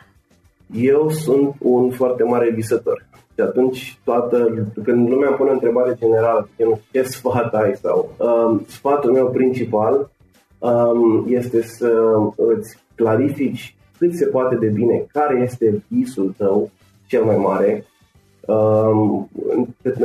Eu 0.73 1.11
sunt 1.11 1.55
un 1.59 1.91
foarte 1.91 2.23
mare 2.23 2.51
visător. 2.51 3.07
Și 3.35 3.41
atunci, 3.41 3.99
toată, 4.05 4.67
când 4.85 5.09
lumea 5.09 5.31
pune 5.31 5.51
o 5.51 5.53
întrebare 5.53 5.95
generală, 5.99 6.49
nu 6.57 6.81
ce 6.93 7.03
sfat 7.03 7.55
ai 7.55 7.75
sau 7.75 8.15
um, 8.19 8.65
sfatul 8.69 9.13
meu 9.13 9.31
principal 9.31 10.11
um, 10.59 11.27
este 11.29 11.63
să 11.63 11.93
îți 12.37 12.79
clarifici 12.95 13.77
cât 13.99 14.15
se 14.15 14.27
poate 14.27 14.55
de 14.55 14.67
bine 14.67 15.07
care 15.13 15.43
este 15.43 15.83
visul 15.89 16.35
tău 16.37 16.71
cel 17.07 17.25
mai 17.25 17.37
mare 17.37 17.87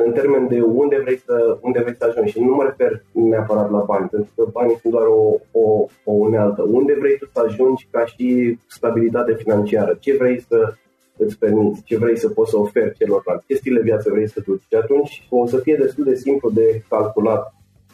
în 0.06 0.12
termen 0.14 0.48
de 0.48 0.62
unde 0.62 1.00
vrei 1.04 1.18
să, 1.18 1.58
unde 1.62 1.80
vrei 1.82 1.96
să 1.96 2.06
ajungi. 2.06 2.32
Și 2.32 2.40
nu 2.40 2.56
mă 2.56 2.64
refer 2.64 3.04
neapărat 3.12 3.72
la 3.72 3.80
bani, 3.80 4.10
pentru 4.10 4.32
că 4.36 4.50
banii 4.52 4.78
sunt 4.82 4.94
doar 4.94 5.06
o, 5.06 5.36
o, 5.52 5.86
o 6.04 6.12
unealtă. 6.12 6.62
Unde 6.62 6.96
vrei 7.00 7.18
tu 7.18 7.30
să 7.34 7.44
ajungi 7.46 7.88
ca 7.92 8.06
și 8.06 8.58
stabilitate 8.68 9.34
financiară? 9.34 9.98
Ce 10.00 10.18
vrei 10.18 10.40
să 10.42 10.74
îți 11.18 11.38
permiți? 11.38 11.84
Ce 11.84 11.98
vrei 11.98 12.18
să 12.18 12.30
poți 12.30 12.50
să 12.50 12.58
oferi 12.58 12.94
celorlalți? 12.94 13.46
Ce 13.48 13.56
stil 13.56 13.74
de 13.74 13.82
viață 13.82 14.10
vrei 14.12 14.30
să 14.30 14.42
duci? 14.46 14.66
Și 14.68 14.76
atunci 14.76 15.28
o 15.30 15.46
să 15.46 15.58
fie 15.58 15.76
destul 15.76 16.04
de 16.04 16.16
simplu 16.16 16.50
de 16.50 16.84
calculat 16.90 17.54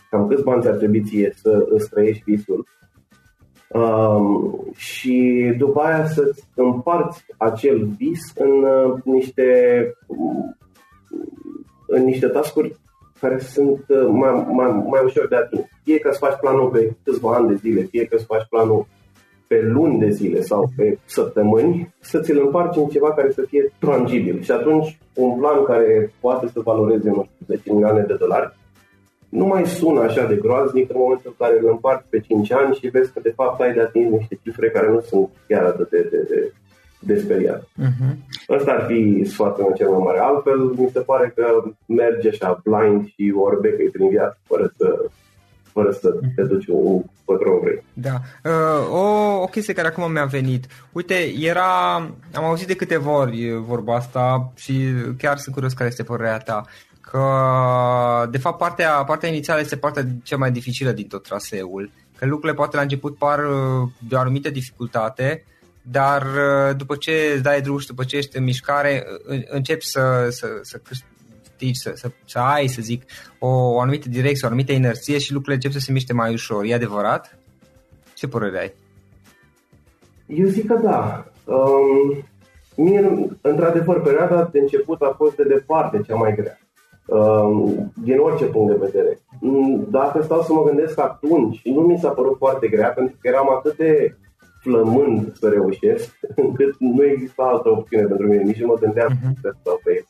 cam 0.09 0.27
câți 0.27 0.43
bani 0.43 0.67
ar 0.67 0.75
trebui 0.75 1.01
ție 1.01 1.33
să 1.35 1.65
îți 1.69 1.89
trăiești 1.89 2.23
visul 2.25 2.65
Um, 2.65 2.94
și 4.75 5.53
după 5.57 5.81
aia 5.81 6.05
să 6.05 6.35
împarți 6.55 7.25
acel 7.37 7.85
vis 7.97 8.33
în 8.35 8.63
uh, 8.63 8.93
niște 9.03 9.53
în 11.87 12.03
niște 12.03 12.27
tascuri 12.27 12.75
care 13.19 13.39
sunt 13.39 13.85
uh, 13.87 14.07
mai, 14.09 14.45
mai, 14.51 14.83
mai 14.89 15.01
ușor 15.05 15.27
de 15.27 15.35
atins. 15.35 15.65
Fie 15.83 15.99
că 15.99 16.09
îți 16.09 16.19
faci 16.19 16.39
planul 16.39 16.69
pe 16.69 16.95
câțiva 17.03 17.35
ani 17.35 17.47
de 17.47 17.55
zile, 17.55 17.81
fie 17.81 18.05
că 18.05 18.15
îți 18.15 18.25
faci 18.25 18.45
planul 18.49 18.87
pe 19.47 19.61
luni 19.61 19.99
de 19.99 20.09
zile 20.09 20.41
sau 20.41 20.71
pe 20.75 20.99
săptămâni, 21.05 21.93
să 21.99 22.19
ți-l 22.19 22.39
împarci 22.39 22.75
în 22.75 22.87
ceva 22.87 23.13
care 23.13 23.31
să 23.31 23.41
fie 23.47 23.71
tangibil. 23.79 24.41
Și 24.41 24.51
atunci 24.51 24.99
un 25.15 25.37
plan 25.37 25.63
care 25.63 26.11
poate 26.19 26.47
să 26.47 26.59
valoreze, 26.59 27.09
nu 27.09 27.23
știu, 27.23 27.55
10 27.55 27.73
milioane 27.73 28.01
de 28.01 28.13
dolari, 28.13 28.57
nu 29.35 29.45
mai 29.45 29.65
sună 29.65 30.01
așa 30.01 30.25
de 30.25 30.35
groaznic 30.35 30.89
în 30.89 30.95
momentul 30.99 31.35
în 31.37 31.45
care 31.47 31.59
îl 31.59 31.69
împarți 31.69 32.09
pe 32.09 32.19
5 32.19 32.51
ani 32.51 32.75
și 32.75 32.87
vezi 32.87 33.11
că 33.13 33.19
de 33.19 33.33
fapt 33.35 33.61
ai 33.61 33.73
de 33.73 33.81
atins 33.81 34.11
niște 34.11 34.39
cifre 34.43 34.69
care 34.69 34.89
nu 34.89 35.01
sunt 35.01 35.29
chiar 35.47 35.63
atât 35.63 35.89
de, 35.89 36.07
de, 36.11 36.25
de, 36.29 36.53
de 36.99 37.19
speriat. 37.19 37.61
Uh-huh. 37.61 38.13
Ăsta 38.49 38.71
ar 38.71 38.85
fi 38.87 39.23
sfatul 39.25 39.63
meu 39.63 39.73
cel 39.75 39.89
mai 39.89 40.01
mare. 40.03 40.19
Altfel, 40.19 40.59
mi 40.59 40.89
se 40.93 40.99
pare 40.99 41.33
că 41.35 41.45
merge 41.85 42.29
așa 42.29 42.61
blind 42.63 43.07
și 43.07 43.33
orbecăi 43.35 43.89
prin 43.89 44.09
viață 44.09 44.37
fără 44.47 44.73
să 44.77 45.09
fără 45.75 45.91
să 45.91 46.09
te 46.35 46.43
duci 46.43 46.67
un 46.67 47.01
pătron 47.25 47.59
vrei. 47.59 47.83
Da. 47.93 48.15
Uh, 48.43 48.91
o, 48.91 49.41
o 49.41 49.45
chestie 49.45 49.73
care 49.73 49.87
acum 49.87 50.11
mi-a 50.11 50.25
venit. 50.25 50.65
Uite, 50.91 51.33
era... 51.41 51.95
Am 52.33 52.43
auzit 52.43 52.67
de 52.67 52.75
câteva 52.75 53.11
ori 53.17 53.63
vorba 53.65 53.95
asta 53.95 54.51
și 54.55 54.73
chiar 55.17 55.37
sunt 55.37 55.53
curios 55.55 55.73
care 55.73 55.89
este 55.89 56.03
părerea 56.03 56.37
ta 56.37 56.63
că 57.15 58.27
de 58.29 58.37
fapt 58.37 58.57
partea, 58.57 58.91
partea 58.91 59.29
inițială 59.29 59.59
este 59.59 59.77
partea 59.77 60.05
cea 60.23 60.37
mai 60.37 60.51
dificilă 60.51 60.91
din 60.91 61.07
tot 61.07 61.23
traseul, 61.23 61.89
că 62.17 62.25
lucrurile 62.25 62.57
poate 62.57 62.75
la 62.75 62.81
început 62.81 63.17
par 63.17 63.39
uh, 63.39 63.89
de 64.07 64.15
o 64.15 64.19
anumită 64.19 64.49
dificultate, 64.49 65.43
dar 65.81 66.21
uh, 66.21 66.75
după 66.77 66.95
ce 66.95 67.31
îți 67.33 67.43
dai 67.43 67.61
drum 67.61 67.77
și 67.77 67.87
după 67.87 68.03
ce 68.03 68.17
ești 68.17 68.37
în 68.37 68.43
mișcare, 68.43 69.05
uh, 69.29 69.39
începi 69.47 69.85
să, 69.85 70.27
să, 70.29 70.47
să 70.61 70.81
câștigi, 70.83 71.79
să, 71.79 71.91
să, 71.93 72.11
să 72.25 72.39
ai, 72.39 72.67
să 72.67 72.81
zic, 72.81 73.03
o, 73.39 73.47
o 73.47 73.79
anumită 73.79 74.09
direcție, 74.09 74.41
o 74.43 74.47
anumită 74.47 74.71
inerție 74.71 75.17
și 75.17 75.33
lucrurile 75.33 75.55
încep 75.55 75.71
să 75.71 75.85
se 75.85 75.91
miște 75.91 76.13
mai 76.13 76.33
ușor. 76.33 76.63
E 76.63 76.73
adevărat? 76.73 77.37
Ce 78.13 78.27
părere 78.27 78.59
ai? 78.59 78.73
Eu 80.27 80.47
zic 80.47 80.67
că 80.67 80.79
da. 80.83 81.25
Um, 81.45 82.23
mie, 82.75 83.29
într-adevăr, 83.41 84.01
perioada 84.01 84.49
de 84.51 84.59
început 84.59 85.01
a 85.01 85.13
fost 85.17 85.35
de 85.35 85.43
departe 85.43 86.01
cea 86.07 86.15
mai 86.15 86.35
grea. 86.35 86.59
Um, 87.07 87.91
din 88.03 88.19
orice 88.19 88.45
punct 88.45 88.71
de 88.71 88.85
vedere. 88.85 89.19
Mm, 89.41 89.87
dacă 89.89 90.21
stau 90.21 90.41
să 90.41 90.53
mă 90.53 90.63
gândesc 90.63 90.99
atunci, 90.99 91.61
nu 91.63 91.81
mi 91.81 91.97
s-a 91.97 92.09
părut 92.09 92.37
foarte 92.37 92.67
grea, 92.67 92.89
pentru 92.89 93.15
că 93.21 93.27
eram 93.27 93.49
atât 93.49 93.75
de 93.75 94.15
flămând 94.61 95.35
să 95.35 95.49
reușesc, 95.49 96.19
încât 96.43 96.75
nu 96.79 97.03
exista 97.03 97.43
altă 97.43 97.69
opțiune 97.69 98.03
pentru 98.03 98.27
mine, 98.27 98.43
nici 98.43 98.59
nu 98.61 98.67
mă 98.67 98.77
gândeam 98.79 99.09
uh-huh. 99.11 99.41
să 99.41 99.53
stau 99.59 99.79
pe 99.83 99.91
el. 99.95 100.05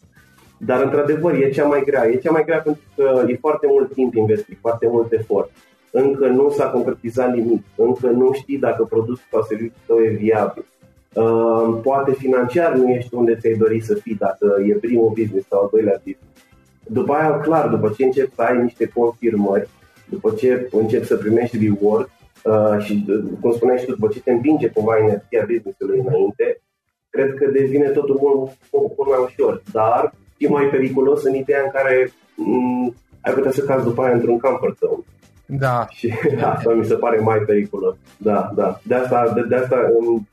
Dar, 0.57 0.83
într-adevăr, 0.83 1.33
e 1.33 1.49
cea 1.49 1.65
mai 1.65 1.83
grea. 1.85 2.07
E 2.07 2.15
cea 2.15 2.31
mai 2.31 2.43
grea 2.45 2.59
pentru 2.59 2.81
că 2.95 3.23
e 3.27 3.37
foarte 3.39 3.67
mult 3.69 3.93
timp 3.93 4.13
investit, 4.13 4.57
foarte 4.61 4.87
mult 4.87 5.11
efort. 5.11 5.51
Încă 5.91 6.27
nu 6.27 6.49
s-a 6.49 6.69
concretizat 6.69 7.33
nimic, 7.33 7.63
încă 7.75 8.07
nu 8.07 8.33
știi 8.33 8.57
dacă 8.57 8.83
produsul 8.83 9.25
sau 9.31 9.41
serviciul 9.41 9.81
tău 9.85 9.97
e 9.97 10.09
viabil. 10.09 10.65
Uh, 11.13 11.79
poate 11.83 12.13
financiar 12.13 12.73
nu 12.73 12.89
ești 12.89 13.15
unde 13.15 13.35
ți-ai 13.35 13.53
dori 13.53 13.79
să 13.81 13.93
fii 13.93 14.15
dacă 14.15 14.55
e 14.67 14.73
primul 14.73 15.09
business 15.15 15.47
sau 15.47 15.61
al 15.61 15.69
doilea 15.71 16.01
business. 16.03 16.35
După 16.87 17.13
aia, 17.13 17.39
clar, 17.39 17.67
după 17.67 17.93
ce 17.97 18.03
începi 18.05 18.35
să 18.35 18.41
ai 18.41 18.61
niște 18.61 18.87
confirmări, 18.87 19.69
după 20.09 20.33
ce 20.37 20.67
începi 20.71 21.05
să 21.05 21.15
primești 21.15 21.57
reward 21.57 22.09
uh, 22.43 22.83
și, 22.83 23.05
uh, 23.07 23.23
cum 23.41 23.51
spuneai 23.51 23.77
și 23.77 23.85
tu, 23.85 23.91
după 23.91 24.07
ce 24.13 24.21
te 24.21 24.31
împinge 24.31 24.67
cumva 24.69 24.97
energia 24.97 25.45
business-ului 25.47 25.99
înainte, 25.99 26.61
cred 27.09 27.33
că 27.33 27.45
devine 27.51 27.87
totul 27.87 28.17
mult, 28.21 28.51
mult 28.71 29.09
mai 29.09 29.19
ușor. 29.23 29.61
Dar 29.71 30.13
e 30.37 30.47
mai 30.47 30.65
periculos 30.65 31.23
în 31.23 31.35
ideea 31.35 31.61
în 31.63 31.69
care 31.73 32.07
m- 32.07 32.11
mm, 32.35 32.95
ai 33.21 33.33
putea 33.33 33.51
să 33.51 33.61
cazi 33.61 33.83
după 33.83 34.01
aia 34.03 34.13
într-un 34.13 34.39
comfort 34.39 34.77
zone. 34.77 35.03
Da. 35.45 35.85
Și 35.97 36.13
asta 36.43 36.73
mi 36.73 36.85
se 36.85 36.95
pare 36.95 37.17
mai 37.17 37.39
periculos. 37.39 37.95
Da, 38.17 38.51
da. 38.55 38.79
De 38.83 38.95
asta, 38.95 39.31
de, 39.35 39.41
de 39.41 39.55
asta 39.55 39.79
îmi 39.99 40.27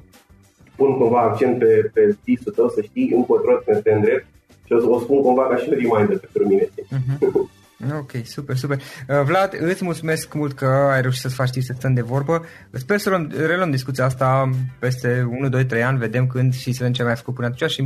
pun 0.77 0.97
cumva 0.99 1.21
accent 1.21 1.59
pe, 1.59 1.91
pe 1.95 2.17
visul 2.25 2.53
tău, 2.53 2.69
să 2.69 2.81
știi 2.81 3.13
încotro 3.15 3.57
te 3.83 3.93
îndrept 3.93 4.27
și 4.73 4.79
o 4.79 4.81
să 4.81 4.97
o 4.97 5.01
spun 5.01 5.21
cumva 5.23 5.47
ca 5.47 5.57
și 5.57 5.69
un 5.69 5.75
reminder 5.75 6.19
pentru 6.19 6.47
mine. 6.49 6.65
Uh-huh. 6.65 7.61
Ok, 7.99 8.11
super, 8.25 8.57
super. 8.57 8.77
Uh, 8.77 9.23
Vlad, 9.25 9.57
îți 9.61 9.85
mulțumesc 9.85 10.35
mult 10.35 10.53
că 10.53 10.67
ai 10.67 11.01
reușit 11.01 11.21
să-ți 11.21 11.35
faci 11.35 11.51
timp 11.51 11.65
să 11.65 11.75
stăm 11.77 11.95
de 11.95 12.01
vorbă. 12.01 12.45
Sper 12.71 12.99
să 12.99 13.09
luăm, 13.09 13.33
reluăm 13.37 13.71
discuția 13.71 14.05
asta 14.05 14.51
peste 14.79 15.29
1, 15.31 15.49
2, 15.49 15.65
3 15.65 15.83
ani, 15.83 15.99
vedem 15.99 16.27
când 16.27 16.55
și 16.55 16.73
să 16.73 16.77
vedem 16.79 16.93
ce 16.93 17.03
mai 17.03 17.11
ai 17.11 17.17
făcut 17.17 17.35
până 17.35 17.47
atunci 17.47 17.71
și 17.71 17.83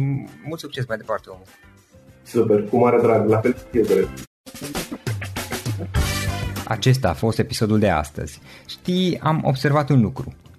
mult 0.46 0.60
succes 0.60 0.86
mai 0.86 0.96
departe, 0.96 1.28
omul. 1.28 1.44
Super, 2.22 2.64
cu 2.64 2.76
mare 2.76 3.00
drag, 3.00 3.28
la 3.28 3.38
fel 3.38 3.56
fiecare. 3.70 4.08
Acesta 6.64 7.08
a 7.08 7.12
fost 7.12 7.38
episodul 7.38 7.78
de 7.78 7.88
astăzi. 7.88 8.40
Știi, 8.66 9.18
am 9.22 9.40
observat 9.44 9.90
un 9.90 10.00
lucru. 10.00 10.34